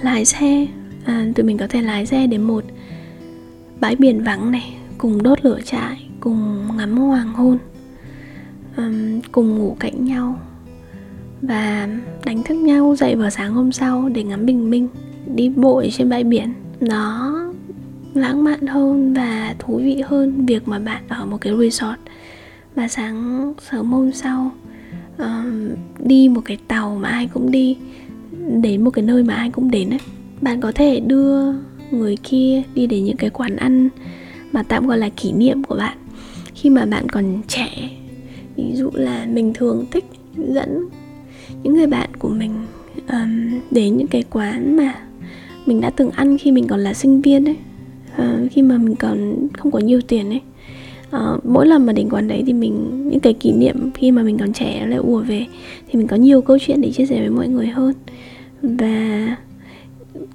lái 0.01 0.25
xe. 0.25 0.67
À, 1.05 1.25
tụi 1.35 1.45
mình 1.45 1.57
có 1.57 1.67
thể 1.67 1.81
lái 1.81 2.05
xe 2.05 2.27
đến 2.27 2.41
một 2.41 2.63
bãi 3.79 3.95
biển 3.95 4.23
vắng 4.23 4.51
này 4.51 4.73
cùng 4.97 5.23
đốt 5.23 5.45
lửa 5.45 5.59
trại 5.65 6.09
cùng 6.19 6.67
ngắm 6.77 6.97
hoàng 6.97 7.33
hôn 7.33 7.57
um, 8.77 9.21
cùng 9.31 9.57
ngủ 9.57 9.77
cạnh 9.79 10.05
nhau 10.05 10.39
và 11.41 11.89
đánh 12.25 12.43
thức 12.43 12.55
nhau 12.55 12.95
dậy 12.97 13.15
vào 13.15 13.29
sáng 13.29 13.53
hôm 13.53 13.71
sau 13.71 14.09
để 14.09 14.23
ngắm 14.23 14.45
bình 14.45 14.69
minh 14.69 14.87
đi 15.35 15.49
bộ 15.49 15.83
trên 15.91 16.09
bãi 16.09 16.23
biển. 16.23 16.53
Nó 16.79 17.31
lãng 18.13 18.43
mạn 18.43 18.67
hơn 18.67 19.13
và 19.13 19.55
thú 19.59 19.77
vị 19.77 20.01
hơn 20.05 20.45
việc 20.45 20.67
mà 20.67 20.79
bạn 20.79 21.03
ở 21.07 21.25
một 21.25 21.37
cái 21.41 21.53
resort. 21.59 21.99
Và 22.75 22.87
sáng 22.87 23.53
sớm 23.71 23.91
hôm 23.91 24.11
sau 24.11 24.51
um, 25.17 25.69
đi 25.99 26.29
một 26.29 26.41
cái 26.45 26.57
tàu 26.67 26.95
mà 26.95 27.09
ai 27.09 27.29
cũng 27.33 27.51
đi 27.51 27.77
đến 28.61 28.83
một 28.83 28.89
cái 28.89 29.05
nơi 29.05 29.23
mà 29.23 29.33
ai 29.33 29.49
cũng 29.49 29.71
đến 29.71 29.89
ấy. 29.89 29.99
Bạn 30.41 30.61
có 30.61 30.71
thể 30.71 30.99
đưa 30.99 31.53
người 31.91 32.17
kia 32.23 32.63
đi 32.75 32.87
đến 32.87 33.03
những 33.05 33.17
cái 33.17 33.29
quán 33.29 33.55
ăn 33.55 33.89
mà 34.51 34.63
tạm 34.63 34.87
gọi 34.87 34.97
là 34.97 35.09
kỷ 35.09 35.31
niệm 35.31 35.63
của 35.63 35.75
bạn. 35.75 35.97
Khi 36.55 36.69
mà 36.69 36.85
bạn 36.85 37.09
còn 37.09 37.41
trẻ 37.47 37.89
ví 38.55 38.75
dụ 38.75 38.89
là 38.93 39.25
mình 39.29 39.53
thường 39.53 39.85
thích 39.91 40.05
dẫn 40.37 40.87
những 41.63 41.73
người 41.73 41.87
bạn 41.87 42.09
của 42.19 42.29
mình 42.29 42.51
um, 43.09 43.59
đến 43.71 43.97
những 43.97 44.07
cái 44.07 44.23
quán 44.29 44.75
mà 44.77 44.95
mình 45.65 45.81
đã 45.81 45.89
từng 45.89 46.09
ăn 46.09 46.37
khi 46.37 46.51
mình 46.51 46.67
còn 46.67 46.79
là 46.79 46.93
sinh 46.93 47.21
viên 47.21 47.45
ấy 47.45 47.57
uh, 48.17 48.51
khi 48.51 48.61
mà 48.61 48.77
mình 48.77 48.95
còn 48.95 49.47
không 49.57 49.71
có 49.71 49.79
nhiều 49.79 50.01
tiền 50.01 50.29
ấy. 50.29 50.41
Uh, 51.15 51.45
mỗi 51.45 51.67
lần 51.67 51.85
mà 51.85 51.93
đến 51.93 52.09
quán 52.09 52.27
đấy 52.27 52.43
thì 52.47 52.53
mình 52.53 53.07
những 53.09 53.19
cái 53.19 53.33
kỷ 53.33 53.51
niệm 53.51 53.91
khi 53.93 54.11
mà 54.11 54.23
mình 54.23 54.37
còn 54.37 54.53
trẻ 54.53 54.85
lại 54.87 54.99
ùa 54.99 55.21
về 55.21 55.45
thì 55.87 55.97
mình 55.97 56.07
có 56.07 56.15
nhiều 56.15 56.41
câu 56.41 56.57
chuyện 56.61 56.81
để 56.81 56.91
chia 56.91 57.05
sẻ 57.05 57.19
với 57.19 57.29
mọi 57.29 57.47
người 57.47 57.67
hơn. 57.67 57.93
Và 58.61 59.35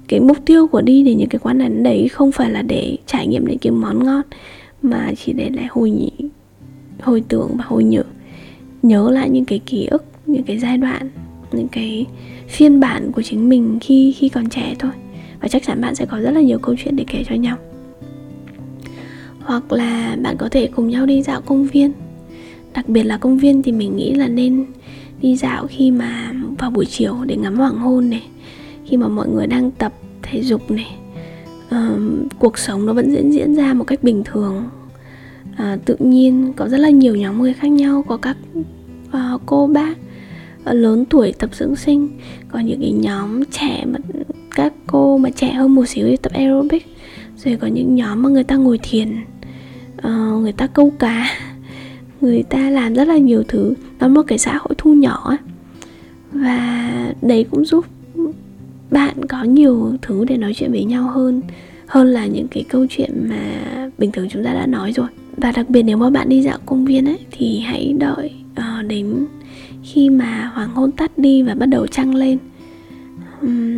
cái 0.07 0.19
mục 0.19 0.37
tiêu 0.45 0.67
của 0.67 0.81
đi 0.81 1.03
đến 1.03 1.17
những 1.17 1.29
cái 1.29 1.39
quán 1.39 1.61
ăn 1.61 1.83
đấy 1.83 2.07
không 2.07 2.31
phải 2.31 2.51
là 2.51 2.61
để 2.61 2.97
trải 3.05 3.27
nghiệm 3.27 3.45
những 3.47 3.57
cái 3.57 3.71
món 3.71 4.03
ngon 4.03 4.21
mà 4.81 5.11
chỉ 5.25 5.33
để 5.33 5.49
lại 5.49 5.67
hồi 5.69 5.91
nhị 5.91 6.11
hồi 7.01 7.23
tưởng 7.27 7.49
và 7.57 7.63
hồi 7.67 7.83
nhớ 7.83 8.03
nhớ 8.83 9.11
lại 9.11 9.29
những 9.29 9.45
cái 9.45 9.59
ký 9.59 9.85
ức 9.85 10.03
những 10.27 10.43
cái 10.43 10.59
giai 10.59 10.77
đoạn 10.77 11.09
những 11.51 11.67
cái 11.67 12.05
phiên 12.47 12.79
bản 12.79 13.11
của 13.11 13.21
chính 13.21 13.49
mình 13.49 13.77
khi 13.81 14.11
khi 14.11 14.29
còn 14.29 14.49
trẻ 14.49 14.75
thôi. 14.79 14.91
Và 15.41 15.47
chắc 15.47 15.63
chắn 15.63 15.81
bạn 15.81 15.95
sẽ 15.95 16.05
có 16.05 16.19
rất 16.19 16.31
là 16.31 16.41
nhiều 16.41 16.59
câu 16.59 16.75
chuyện 16.83 16.95
để 16.95 17.05
kể 17.07 17.23
cho 17.29 17.35
nhau. 17.35 17.57
Hoặc 19.39 19.71
là 19.71 20.17
bạn 20.21 20.35
có 20.37 20.49
thể 20.49 20.69
cùng 20.75 20.87
nhau 20.87 21.05
đi 21.05 21.21
dạo 21.21 21.41
công 21.41 21.67
viên. 21.67 21.91
Đặc 22.73 22.89
biệt 22.89 23.03
là 23.03 23.17
công 23.17 23.37
viên 23.37 23.63
thì 23.63 23.71
mình 23.71 23.95
nghĩ 23.95 24.13
là 24.13 24.27
nên 24.27 24.65
đi 25.21 25.35
dạo 25.35 25.67
khi 25.67 25.91
mà 25.91 26.33
vào 26.57 26.71
buổi 26.71 26.85
chiều 26.85 27.15
để 27.25 27.35
ngắm 27.35 27.55
hoàng 27.55 27.77
hôn 27.77 28.09
này 28.09 28.23
khi 28.85 28.97
mà 28.97 29.07
mọi 29.07 29.27
người 29.29 29.47
đang 29.47 29.71
tập 29.71 29.93
thể 30.21 30.43
dục 30.43 30.71
này. 30.71 30.95
Uh, 31.67 32.01
cuộc 32.39 32.57
sống 32.57 32.85
nó 32.85 32.93
vẫn 32.93 33.11
diễn 33.11 33.33
diễn 33.33 33.55
ra 33.55 33.73
một 33.73 33.83
cách 33.83 34.03
bình 34.03 34.23
thường. 34.25 34.63
Uh, 35.51 35.85
tự 35.85 35.95
nhiên 35.99 36.53
có 36.55 36.67
rất 36.67 36.77
là 36.77 36.89
nhiều 36.89 37.15
nhóm 37.15 37.41
người 37.41 37.53
khác 37.53 37.67
nhau 37.67 38.03
có 38.07 38.17
các 38.17 38.37
uh, 39.09 39.41
cô 39.45 39.67
bác 39.67 39.97
Ờ, 40.63 40.73
lớn 40.73 41.05
tuổi 41.05 41.33
tập 41.39 41.49
dưỡng 41.53 41.75
sinh. 41.75 42.09
Có 42.51 42.59
những 42.59 42.81
cái 42.81 42.91
nhóm 42.91 43.45
trẻ 43.45 43.85
mà 43.85 43.99
các 44.55 44.73
cô 44.87 45.17
mà 45.17 45.29
trẻ 45.29 45.53
hơn 45.53 45.75
một 45.75 45.85
xíu 45.85 46.07
thì 46.07 46.17
tập 46.17 46.33
aerobic. 46.33 46.85
Rồi 47.37 47.57
có 47.61 47.67
những 47.67 47.95
nhóm 47.95 48.21
mà 48.21 48.29
người 48.29 48.43
ta 48.43 48.55
ngồi 48.55 48.79
thiền. 48.83 49.15
Uh, 49.97 50.41
người 50.41 50.51
ta 50.51 50.67
câu 50.67 50.93
cá. 50.99 51.29
Người 52.21 52.43
ta 52.43 52.69
làm 52.69 52.93
rất 52.93 53.07
là 53.07 53.17
nhiều 53.17 53.43
thứ. 53.47 53.73
Nó 53.99 54.07
một 54.07 54.21
cái 54.27 54.37
xã 54.37 54.57
hội 54.57 54.75
thu 54.77 54.93
nhỏ 54.93 55.37
và 56.31 57.13
đấy 57.21 57.45
cũng 57.51 57.65
giúp 57.65 57.85
bạn 58.91 59.25
có 59.29 59.43
nhiều 59.43 59.93
thứ 60.01 60.25
để 60.25 60.37
nói 60.37 60.53
chuyện 60.53 60.71
với 60.71 60.83
nhau 60.83 61.03
hơn. 61.07 61.41
Hơn 61.87 62.07
là 62.07 62.25
những 62.25 62.47
cái 62.47 62.65
câu 62.69 62.85
chuyện 62.89 63.29
mà 63.29 63.41
bình 63.97 64.11
thường 64.11 64.27
chúng 64.29 64.43
ta 64.43 64.53
đã 64.53 64.65
nói 64.65 64.91
rồi. 64.91 65.07
Và 65.37 65.51
đặc 65.51 65.69
biệt 65.69 65.83
nếu 65.83 65.97
mà 65.97 66.09
bạn 66.09 66.29
đi 66.29 66.41
dạo 66.41 66.57
công 66.65 66.85
viên 66.85 67.05
ấy 67.05 67.19
thì 67.31 67.59
hãy 67.59 67.95
đợi 67.99 68.31
uh, 68.51 68.85
đến 68.87 69.25
khi 69.93 70.09
mà 70.09 70.51
hoàng 70.53 70.69
hôn 70.69 70.91
tắt 70.91 71.17
đi 71.17 71.41
và 71.41 71.55
bắt 71.55 71.65
đầu 71.65 71.87
trăng 71.87 72.15
lên. 72.15 72.37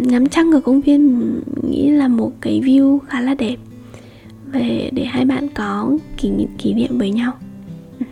Ngắm 0.08 0.28
trăng 0.28 0.52
ở 0.52 0.62
công 0.62 0.82
viên 0.82 1.32
nghĩ 1.70 1.90
là 1.90 2.08
một 2.08 2.32
cái 2.42 2.62
view 2.62 3.00
khá 3.00 3.22
là 3.22 3.34
đẹp. 3.34 3.56
Về 4.52 4.90
để 4.94 5.06
hai 5.06 5.26
bạn 5.26 5.48
có 5.54 5.98
kỷ 6.18 6.30
kỷ 6.58 6.74
niệm 6.74 6.98
với 6.98 7.10
nhau. 7.12 7.34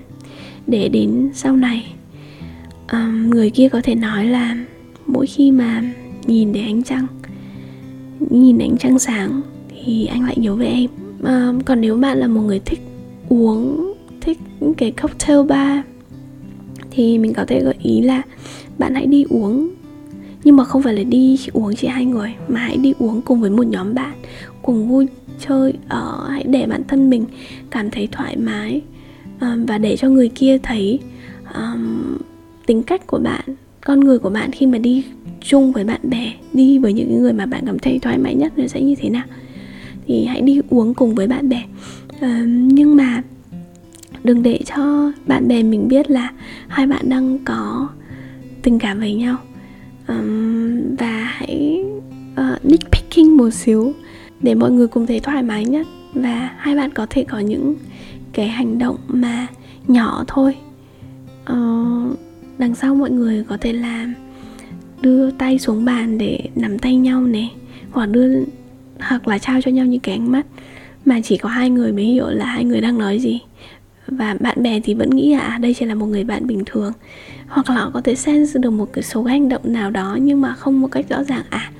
Để 0.67 0.89
đến 0.89 1.29
sau 1.33 1.57
này 1.57 1.93
um, 2.91 3.29
người 3.29 3.49
kia 3.49 3.69
có 3.69 3.81
thể 3.83 3.95
nói 3.95 4.25
là 4.25 4.57
mỗi 5.05 5.27
khi 5.27 5.51
mà 5.51 5.83
nhìn 6.25 6.53
để 6.53 6.61
ánh 6.61 6.83
trăng 6.83 7.07
nhìn 8.29 8.57
ánh 8.57 8.77
trăng 8.77 8.99
sáng 8.99 9.41
thì 9.69 10.05
anh 10.05 10.23
lại 10.23 10.35
nhớ 10.37 10.55
về 10.55 10.67
em. 10.67 10.89
Còn 11.65 11.81
nếu 11.81 11.97
bạn 11.97 12.17
là 12.17 12.27
một 12.27 12.41
người 12.41 12.59
thích 12.59 12.79
uống 13.29 13.93
thích 14.21 14.37
những 14.59 14.73
cái 14.73 14.91
cocktail 14.91 15.45
bar 15.47 15.79
thì 16.97 17.17
mình 17.17 17.33
có 17.33 17.45
thể 17.45 17.61
gợi 17.63 17.75
ý 17.81 18.01
là 18.01 18.21
bạn 18.77 18.95
hãy 18.95 19.05
đi 19.05 19.25
uống. 19.29 19.69
Nhưng 20.43 20.55
mà 20.55 20.63
không 20.63 20.81
phải 20.81 20.93
là 20.93 21.03
đi 21.03 21.39
uống 21.53 21.75
chỉ 21.75 21.87
hai 21.87 22.05
người 22.05 22.33
mà 22.47 22.59
hãy 22.59 22.77
đi 22.77 22.93
uống 22.99 23.21
cùng 23.21 23.41
với 23.41 23.49
một 23.49 23.67
nhóm 23.67 23.93
bạn 23.93 24.13
cùng 24.61 24.87
vui 24.87 25.07
chơi 25.47 25.73
ở 25.87 26.27
hãy 26.29 26.43
để 26.43 26.65
bản 26.65 26.83
thân 26.87 27.09
mình 27.09 27.25
cảm 27.69 27.91
thấy 27.91 28.07
thoải 28.11 28.37
mái 28.37 28.81
um, 29.41 29.65
và 29.65 29.77
để 29.77 29.97
cho 29.97 30.09
người 30.09 30.29
kia 30.35 30.57
thấy 30.57 30.99
um, 31.55 32.17
tính 32.65 32.83
cách 32.83 33.07
của 33.07 33.19
bạn 33.19 33.41
con 33.81 33.99
người 33.99 34.19
của 34.19 34.29
bạn 34.29 34.51
khi 34.51 34.65
mà 34.65 34.77
đi 34.77 35.03
chung 35.41 35.71
với 35.71 35.83
bạn 35.83 35.99
bè 36.03 36.33
đi 36.53 36.79
với 36.79 36.93
những 36.93 37.21
người 37.21 37.33
mà 37.33 37.45
bạn 37.45 37.63
cảm 37.65 37.79
thấy 37.79 37.99
thoải 37.99 38.17
mái 38.17 38.35
nhất 38.35 38.53
nó 38.57 38.67
sẽ 38.67 38.81
như 38.81 38.95
thế 38.95 39.09
nào. 39.09 39.25
Thì 40.07 40.25
hãy 40.25 40.41
đi 40.41 40.61
uống 40.69 40.93
cùng 40.93 41.15
với 41.15 41.27
bạn 41.27 41.49
bè. 41.49 41.63
À, 42.19 42.43
nhưng 42.47 42.95
mà 42.95 43.23
đừng 44.27 44.43
để 44.43 44.59
cho 44.65 45.11
bạn 45.25 45.47
bè 45.47 45.63
mình 45.63 45.87
biết 45.87 46.09
là 46.09 46.31
hai 46.67 46.87
bạn 46.87 47.09
đang 47.09 47.39
có 47.45 47.89
tình 48.61 48.79
cảm 48.79 48.99
với 48.99 49.13
nhau. 49.13 49.37
Um, 50.07 50.95
và 50.95 51.23
hãy 51.23 51.83
uh, 52.31 52.65
nitpicking 52.65 53.37
một 53.37 53.49
xíu 53.49 53.93
để 54.41 54.55
mọi 54.55 54.71
người 54.71 54.87
cùng 54.87 55.05
thấy 55.05 55.19
thoải 55.19 55.43
mái 55.43 55.65
nhất. 55.65 55.87
Và 56.13 56.51
hai 56.57 56.75
bạn 56.75 56.91
có 56.91 57.07
thể 57.09 57.23
có 57.23 57.39
những 57.39 57.75
cái 58.33 58.47
hành 58.47 58.79
động 58.79 58.97
mà 59.07 59.47
nhỏ 59.87 60.23
thôi. 60.27 60.55
Uh, 61.51 62.17
đằng 62.57 62.75
sau 62.75 62.95
mọi 62.95 63.11
người 63.11 63.43
có 63.43 63.57
thể 63.61 63.73
làm 63.73 64.13
đưa 65.01 65.31
tay 65.31 65.59
xuống 65.59 65.85
bàn 65.85 66.17
để 66.17 66.39
nắm 66.55 66.79
tay 66.79 66.95
nhau 66.95 67.21
này 67.21 67.53
hoặc 67.91 68.05
đưa 68.05 68.43
hoặc 68.99 69.27
là 69.27 69.37
trao 69.37 69.61
cho 69.61 69.71
nhau 69.71 69.85
những 69.85 69.99
cái 69.99 70.15
ánh 70.15 70.31
mắt 70.31 70.45
mà 71.05 71.21
chỉ 71.23 71.37
có 71.37 71.49
hai 71.49 71.69
người 71.69 71.91
mới 71.91 72.05
hiểu 72.05 72.27
là 72.27 72.45
hai 72.45 72.63
người 72.65 72.81
đang 72.81 72.97
nói 72.97 73.19
gì 73.19 73.39
và 74.07 74.35
bạn 74.39 74.63
bè 74.63 74.79
thì 74.79 74.93
vẫn 74.93 75.09
nghĩ 75.09 75.33
là 75.33 75.39
à, 75.39 75.57
đây 75.57 75.73
chỉ 75.73 75.85
là 75.85 75.95
một 75.95 76.05
người 76.05 76.23
bạn 76.23 76.47
bình 76.47 76.63
thường. 76.65 76.93
Hoặc 77.47 77.69
là 77.69 77.75
họ 77.75 77.91
có 77.93 78.01
thể 78.01 78.15
sense 78.15 78.59
được 78.59 78.69
một 78.69 78.93
cái 78.93 79.03
số 79.03 79.23
hành 79.23 79.49
động 79.49 79.61
nào 79.63 79.91
đó 79.91 80.17
nhưng 80.21 80.41
mà 80.41 80.53
không 80.53 80.81
một 80.81 80.87
cách 80.91 81.05
rõ 81.09 81.23
ràng 81.23 81.43
à 81.49 81.71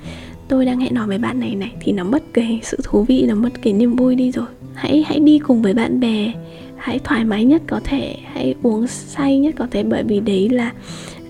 tôi 0.48 0.64
đang 0.64 0.80
hẹn 0.80 0.94
hò 0.94 1.06
với 1.06 1.18
bạn 1.18 1.40
này 1.40 1.54
này 1.54 1.72
thì 1.80 1.92
nó 1.92 2.04
mất 2.04 2.22
cái 2.32 2.60
sự 2.62 2.78
thú 2.82 3.02
vị 3.02 3.24
nó 3.28 3.34
mất 3.34 3.62
cái 3.62 3.72
niềm 3.72 3.96
vui 3.96 4.14
đi 4.14 4.32
rồi. 4.32 4.46
Hãy 4.74 5.04
hãy 5.06 5.20
đi 5.20 5.38
cùng 5.38 5.62
với 5.62 5.74
bạn 5.74 6.00
bè 6.00 6.32
hãy 6.76 6.98
thoải 7.04 7.24
mái 7.24 7.44
nhất 7.44 7.62
có 7.66 7.80
thể 7.84 8.16
hãy 8.32 8.54
uống 8.62 8.86
say 8.86 9.38
nhất 9.38 9.54
có 9.58 9.66
thể 9.70 9.82
bởi 9.82 10.02
vì 10.02 10.20
đấy 10.20 10.48
là 10.48 10.72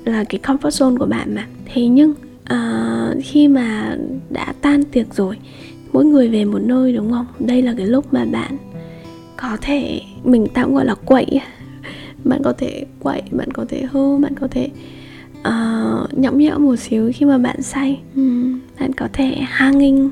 là 0.04 0.24
cái 0.24 0.40
comfort 0.42 0.70
zone 0.70 0.98
của 0.98 1.06
bạn 1.06 1.34
mà. 1.34 1.46
Thế 1.66 1.86
nhưng 1.86 2.10
uh, 2.52 3.24
khi 3.24 3.48
mà 3.48 3.96
đã 4.30 4.54
tan 4.60 4.84
tiệc 4.84 5.14
rồi 5.14 5.36
mỗi 5.92 6.04
người 6.04 6.28
về 6.28 6.44
một 6.44 6.62
nơi 6.62 6.92
đúng 6.92 7.10
không? 7.10 7.26
Đây 7.38 7.62
là 7.62 7.74
cái 7.76 7.86
lúc 7.86 8.14
mà 8.14 8.24
bạn 8.24 8.56
có 9.42 9.56
thể 9.60 10.00
mình 10.24 10.46
tạm 10.54 10.74
gọi 10.74 10.84
là 10.84 10.94
quậy. 10.94 11.40
Bạn 12.24 12.40
có 12.44 12.52
thể 12.52 12.84
quậy 13.00 13.22
bạn 13.30 13.50
có 13.52 13.64
thể 13.68 13.82
hư 13.90 14.16
bạn 14.16 14.32
có 14.40 14.48
thể 14.50 14.70
uh, 15.40 16.18
nhõng 16.18 16.38
nhẽo 16.38 16.58
một 16.58 16.76
xíu 16.76 17.12
khi 17.14 17.26
mà 17.26 17.38
bạn 17.38 17.62
say. 17.62 18.00
Uhm, 18.20 18.60
bạn 18.80 18.92
có 18.92 19.08
thể 19.12 19.36
hanging 19.40 20.10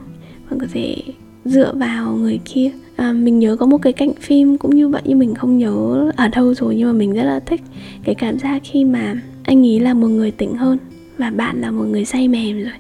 bạn 0.51 0.61
có 0.61 0.67
thể 0.73 0.97
dựa 1.45 1.73
vào 1.75 2.17
người 2.17 2.41
kia. 2.45 2.71
À, 2.97 3.13
mình 3.13 3.39
nhớ 3.39 3.57
có 3.57 3.67
một 3.67 3.79
cái 3.79 3.93
cảnh 3.93 4.13
phim 4.21 4.59
cũng 4.59 4.77
như 4.77 4.89
vậy 4.89 5.03
nhưng 5.05 5.19
mình 5.19 5.35
không 5.35 5.59
nhớ 5.59 6.11
ở 6.17 6.29
đâu 6.29 6.55
rồi 6.55 6.77
nhưng 6.77 6.87
mà 6.87 6.93
mình 6.93 7.15
rất 7.15 7.25
là 7.25 7.41
thích. 7.41 7.61
Cái 8.05 8.15
cảm 8.15 8.39
giác 8.39 8.63
khi 8.65 8.85
mà 8.85 9.15
anh 9.43 9.63
ý 9.63 9.79
là 9.79 9.95
một 9.95 10.09
người 10.09 10.31
tỉnh 10.31 10.57
hơn 10.57 10.79
và 11.19 11.31
bạn 11.31 11.61
là 11.61 11.71
một 11.71 11.85
người 11.85 12.05
say 12.05 12.29
mềm 12.29 12.63
rồi. 12.63 12.73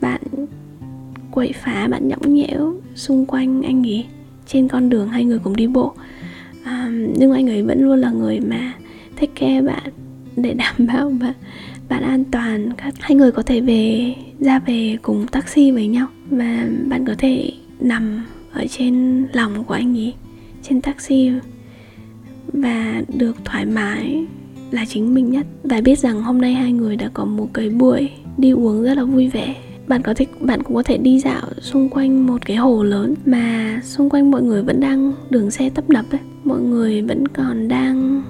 Bạn 0.00 0.20
quậy 1.30 1.52
phá 1.52 1.88
bạn 1.88 2.08
nhõng 2.08 2.34
nhẽo 2.34 2.74
xung 2.94 3.26
quanh 3.26 3.62
anh 3.62 3.86
ấy 3.86 4.04
trên 4.46 4.68
con 4.68 4.88
đường 4.88 5.08
hai 5.08 5.24
người 5.24 5.38
cùng 5.38 5.56
đi 5.56 5.66
bộ. 5.66 5.94
À, 6.64 6.90
nhưng 7.16 7.32
anh 7.32 7.48
ấy 7.48 7.62
vẫn 7.62 7.84
luôn 7.84 7.98
là 7.98 8.10
người 8.10 8.40
mà 8.40 8.72
thích 9.16 9.30
care 9.34 9.62
bạn 9.62 9.92
để 10.36 10.54
đảm 10.54 10.74
bảo 10.86 11.12
bạn 11.20 11.34
bạn 11.88 12.02
an 12.02 12.24
toàn. 12.24 12.70
Các 12.76 12.94
hai 13.00 13.16
người 13.16 13.32
có 13.32 13.42
thể 13.42 13.60
về 13.60 14.14
ra 14.40 14.58
về 14.58 14.96
cùng 15.02 15.26
taxi 15.26 15.70
với 15.70 15.86
nhau 15.86 16.06
và 16.30 16.68
bạn 16.88 17.04
có 17.04 17.14
thể 17.18 17.52
nằm 17.80 18.24
ở 18.52 18.66
trên 18.70 19.26
lòng 19.32 19.64
của 19.64 19.74
anh 19.74 19.98
ấy 19.98 20.14
trên 20.62 20.80
taxi 20.80 21.30
và 22.52 23.02
được 23.18 23.36
thoải 23.44 23.66
mái 23.66 24.26
là 24.70 24.84
chính 24.88 25.14
mình 25.14 25.30
nhất. 25.30 25.46
Và 25.62 25.80
biết 25.80 25.98
rằng 25.98 26.22
hôm 26.22 26.40
nay 26.40 26.54
hai 26.54 26.72
người 26.72 26.96
đã 26.96 27.10
có 27.14 27.24
một 27.24 27.48
cái 27.54 27.70
buổi 27.70 28.10
đi 28.38 28.50
uống 28.50 28.82
rất 28.82 28.94
là 28.94 29.04
vui 29.04 29.28
vẻ 29.28 29.54
bạn 29.86 30.02
có 30.02 30.14
thể 30.14 30.26
bạn 30.40 30.62
cũng 30.62 30.76
có 30.76 30.82
thể 30.82 30.96
đi 30.96 31.20
dạo 31.20 31.42
xung 31.60 31.88
quanh 31.88 32.26
một 32.26 32.46
cái 32.46 32.56
hồ 32.56 32.82
lớn 32.82 33.14
mà 33.26 33.80
xung 33.84 34.10
quanh 34.10 34.30
mọi 34.30 34.42
người 34.42 34.62
vẫn 34.62 34.80
đang 34.80 35.12
đường 35.30 35.50
xe 35.50 35.70
tấp 35.70 35.90
nập 35.90 36.04
ấy. 36.10 36.20
Mọi 36.44 36.60
người 36.60 37.02
vẫn 37.02 37.28
còn 37.28 37.68
đang 37.68 38.22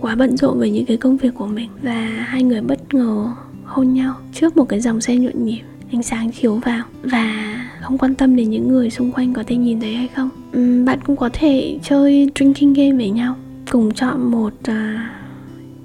quá 0.00 0.14
bận 0.14 0.36
rộn 0.36 0.58
với 0.58 0.70
những 0.70 0.86
cái 0.86 0.96
công 0.96 1.16
việc 1.16 1.34
của 1.34 1.46
mình 1.46 1.70
và 1.82 2.24
hai 2.26 2.42
người 2.42 2.60
bất 2.60 2.94
ngờ 2.94 3.32
hôn 3.64 3.94
nhau 3.94 4.14
trước 4.34 4.56
một 4.56 4.64
cái 4.64 4.80
dòng 4.80 5.00
xe 5.00 5.16
nhộn 5.16 5.44
nhịp 5.44 5.60
ánh 5.92 6.02
sáng 6.02 6.32
chiếu 6.32 6.54
vào. 6.54 6.84
Và 7.02 7.56
không 7.80 7.98
quan 7.98 8.14
tâm 8.14 8.36
đến 8.36 8.50
những 8.50 8.68
người 8.68 8.90
xung 8.90 9.12
quanh 9.12 9.34
có 9.34 9.42
thể 9.46 9.56
nhìn 9.56 9.80
thấy 9.80 9.94
hay 9.94 10.08
không. 10.08 10.28
Uhm, 10.56 10.84
bạn 10.84 10.98
cũng 11.06 11.16
có 11.16 11.30
thể 11.32 11.78
chơi 11.82 12.30
drinking 12.34 12.72
game 12.72 12.92
với 12.92 13.10
nhau 13.10 13.36
cùng 13.70 13.94
chọn 13.94 14.30
một 14.30 14.52
uh, 14.70 14.74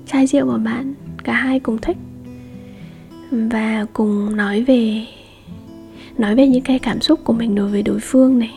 chai 0.07 0.27
rượu 0.27 0.45
của 0.45 0.59
bạn 0.65 0.93
cả 1.23 1.33
hai 1.33 1.59
cùng 1.59 1.77
thích 1.77 1.97
và 3.51 3.85
cùng 3.93 4.35
nói 4.35 4.63
về 4.63 5.05
nói 6.17 6.35
về 6.35 6.47
những 6.47 6.63
cái 6.63 6.79
cảm 6.79 7.01
xúc 7.01 7.19
của 7.23 7.33
mình 7.33 7.55
đối 7.55 7.71
với 7.71 7.83
đối 7.83 7.99
phương 7.99 8.39
này. 8.39 8.53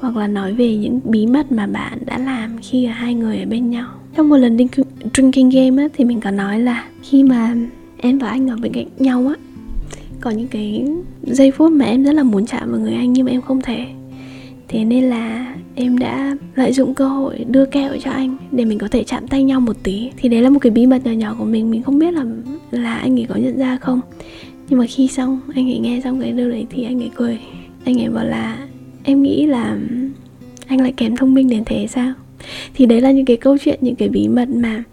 Hoặc 0.00 0.16
là 0.16 0.26
nói 0.26 0.54
về 0.54 0.76
những 0.76 1.00
bí 1.04 1.26
mật 1.26 1.52
mà 1.52 1.66
bạn 1.66 1.98
đã 2.06 2.18
làm 2.18 2.58
khi 2.62 2.86
hai 2.86 3.14
người 3.14 3.38
ở 3.38 3.46
bên 3.46 3.70
nhau. 3.70 3.88
Trong 4.16 4.28
một 4.28 4.36
lần 4.36 4.58
drinking 5.14 5.48
game 5.48 5.82
á, 5.82 5.88
thì 5.96 6.04
mình 6.04 6.20
có 6.20 6.30
nói 6.30 6.60
là 6.60 6.88
khi 7.02 7.22
mà 7.22 7.54
em 7.98 8.18
và 8.18 8.28
anh 8.28 8.50
ở 8.50 8.56
bên 8.56 8.72
cạnh 8.72 8.88
nhau 8.98 9.26
á 9.28 9.34
có 10.20 10.30
những 10.30 10.48
cái 10.48 10.84
giây 11.22 11.50
phút 11.50 11.72
mà 11.72 11.84
em 11.84 12.04
rất 12.04 12.12
là 12.12 12.22
muốn 12.22 12.46
chạm 12.46 12.70
vào 12.70 12.80
người 12.80 12.94
anh 12.94 13.12
nhưng 13.12 13.24
mà 13.24 13.32
em 13.32 13.42
không 13.42 13.60
thể. 13.60 13.86
Thế 14.68 14.84
nên 14.84 15.04
là 15.04 15.54
em 15.80 15.98
đã 15.98 16.36
lợi 16.54 16.72
dụng 16.72 16.94
cơ 16.94 17.08
hội 17.08 17.44
đưa 17.48 17.66
kẹo 17.66 17.96
cho 18.00 18.10
anh 18.10 18.36
để 18.52 18.64
mình 18.64 18.78
có 18.78 18.88
thể 18.88 19.04
chạm 19.04 19.28
tay 19.28 19.42
nhau 19.42 19.60
một 19.60 19.76
tí. 19.82 20.10
Thì 20.16 20.28
đấy 20.28 20.42
là 20.42 20.50
một 20.50 20.58
cái 20.58 20.70
bí 20.70 20.86
mật 20.86 21.04
nhỏ 21.04 21.12
nhỏ 21.12 21.36
của 21.38 21.44
mình. 21.44 21.70
Mình 21.70 21.82
không 21.82 21.98
biết 21.98 22.14
là 22.14 22.24
là 22.70 22.94
anh 22.94 23.18
ấy 23.20 23.26
có 23.28 23.34
nhận 23.34 23.58
ra 23.58 23.76
không. 23.76 24.00
Nhưng 24.68 24.78
mà 24.78 24.86
khi 24.88 25.08
xong 25.08 25.40
anh 25.54 25.70
ấy 25.70 25.78
nghe 25.78 26.00
xong 26.04 26.20
cái 26.20 26.32
điều 26.32 26.50
đấy 26.50 26.66
thì 26.70 26.84
anh 26.84 27.02
ấy 27.02 27.10
cười. 27.14 27.38
Anh 27.84 28.00
ấy 28.00 28.08
bảo 28.08 28.24
là 28.24 28.68
em 29.04 29.22
nghĩ 29.22 29.46
là 29.46 29.78
anh 30.66 30.80
lại 30.80 30.92
kém 30.96 31.16
thông 31.16 31.34
minh 31.34 31.48
đến 31.48 31.62
thế 31.66 31.86
sao? 31.86 32.12
Thì 32.74 32.86
đấy 32.86 33.00
là 33.00 33.10
những 33.10 33.24
cái 33.24 33.36
câu 33.36 33.58
chuyện 33.58 33.78
những 33.82 33.96
cái 33.96 34.08
bí 34.08 34.28
mật 34.28 34.48
mà 34.48 34.84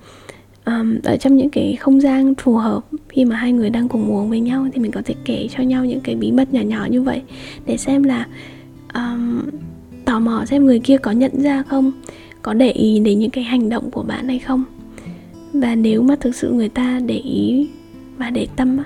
um, 0.65 0.99
ở 1.03 1.17
trong 1.17 1.35
những 1.35 1.49
cái 1.49 1.75
không 1.79 2.01
gian 2.01 2.35
phù 2.35 2.55
hợp 2.55 2.81
khi 3.09 3.25
mà 3.25 3.35
hai 3.35 3.53
người 3.53 3.69
đang 3.69 3.87
cùng 3.87 4.11
uống 4.11 4.29
với 4.29 4.39
nhau 4.39 4.67
thì 4.73 4.81
mình 4.81 4.91
có 4.91 5.01
thể 5.05 5.15
kể 5.25 5.47
cho 5.57 5.63
nhau 5.63 5.85
những 5.85 5.99
cái 5.99 6.15
bí 6.15 6.31
mật 6.31 6.53
nhỏ 6.53 6.61
nhỏ 6.61 6.87
như 6.89 7.01
vậy 7.01 7.21
để 7.65 7.77
xem 7.77 8.03
là 8.03 8.27
um, 8.93 9.41
tò 10.07 10.19
mò 10.19 10.45
xem 10.45 10.65
người 10.65 10.79
kia 10.79 10.97
có 10.97 11.11
nhận 11.11 11.41
ra 11.41 11.63
không 11.63 11.91
có 12.41 12.53
để 12.53 12.71
ý 12.71 12.99
đến 12.99 13.19
những 13.19 13.31
cái 13.31 13.43
hành 13.43 13.69
động 13.69 13.91
của 13.91 14.03
bạn 14.03 14.27
hay 14.27 14.39
không. 14.39 14.63
Và 15.53 15.75
nếu 15.75 16.01
mà 16.01 16.15
thực 16.15 16.35
sự 16.35 16.51
người 16.51 16.69
ta 16.69 16.99
để 17.05 17.15
ý 17.15 17.69
và 18.17 18.29
để 18.29 18.47
tâm 18.55 18.77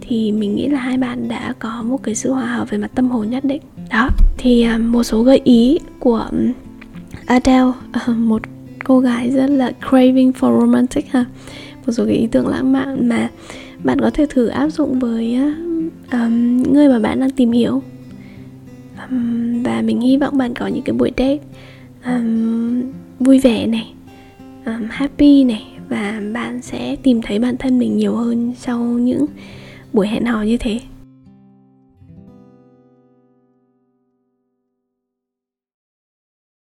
thì 0.00 0.32
mình 0.32 0.54
nghĩ 0.54 0.68
là 0.68 0.80
hai 0.80 0.96
bạn 0.96 1.28
đã 1.28 1.54
có 1.58 1.82
một 1.82 2.02
cái 2.02 2.14
sự 2.14 2.32
hòa 2.32 2.46
hợp 2.46 2.70
về 2.70 2.78
mặt 2.78 2.90
tâm 2.94 3.10
hồn 3.10 3.30
nhất 3.30 3.44
định. 3.44 3.62
Đó 3.90 4.08
thì 4.38 4.62
à, 4.62 4.78
một 4.78 5.02
số 5.02 5.22
gợi 5.22 5.40
ý 5.44 5.78
của 5.98 6.26
ừ, 6.30 6.48
Adele 7.26 7.72
ờ, 7.92 8.12
một 8.12 8.42
cô 8.84 9.00
gái 9.00 9.30
rất 9.30 9.46
là 9.46 9.72
craving 9.88 10.32
for 10.40 10.60
romantic 10.60 11.12
ha. 11.12 11.24
Một 11.86 11.92
số 11.92 12.04
cái 12.06 12.14
ý 12.14 12.26
tưởng 12.26 12.48
lãng 12.48 12.72
mạn 12.72 13.08
mà 13.08 13.30
bạn 13.84 14.00
có 14.00 14.10
thể 14.10 14.26
thử 14.30 14.46
áp 14.46 14.68
dụng 14.68 14.98
với 14.98 15.38
um, 16.12 16.62
người 16.62 16.88
mà 16.88 16.98
bạn 16.98 17.20
đang 17.20 17.30
tìm 17.30 17.52
hiểu 17.52 17.82
um, 19.10 19.62
và 19.62 19.82
mình 19.82 20.00
hy 20.00 20.16
vọng 20.16 20.38
bạn 20.38 20.54
có 20.54 20.66
những 20.66 20.82
cái 20.82 20.94
buổi 20.94 21.12
date 21.16 21.38
um, 22.06 22.82
vui 23.20 23.38
vẻ 23.38 23.66
này 23.66 23.92
um, 24.66 24.86
happy 24.90 25.44
này 25.44 25.66
và 25.88 26.20
bạn 26.32 26.62
sẽ 26.62 26.96
tìm 27.02 27.22
thấy 27.22 27.38
bản 27.38 27.56
thân 27.56 27.78
mình 27.78 27.96
nhiều 27.96 28.16
hơn 28.16 28.52
sau 28.58 28.78
những 28.78 29.26
buổi 29.92 30.08
hẹn 30.08 30.24
hò 30.24 30.42
như 30.42 30.56
thế. 30.56 30.80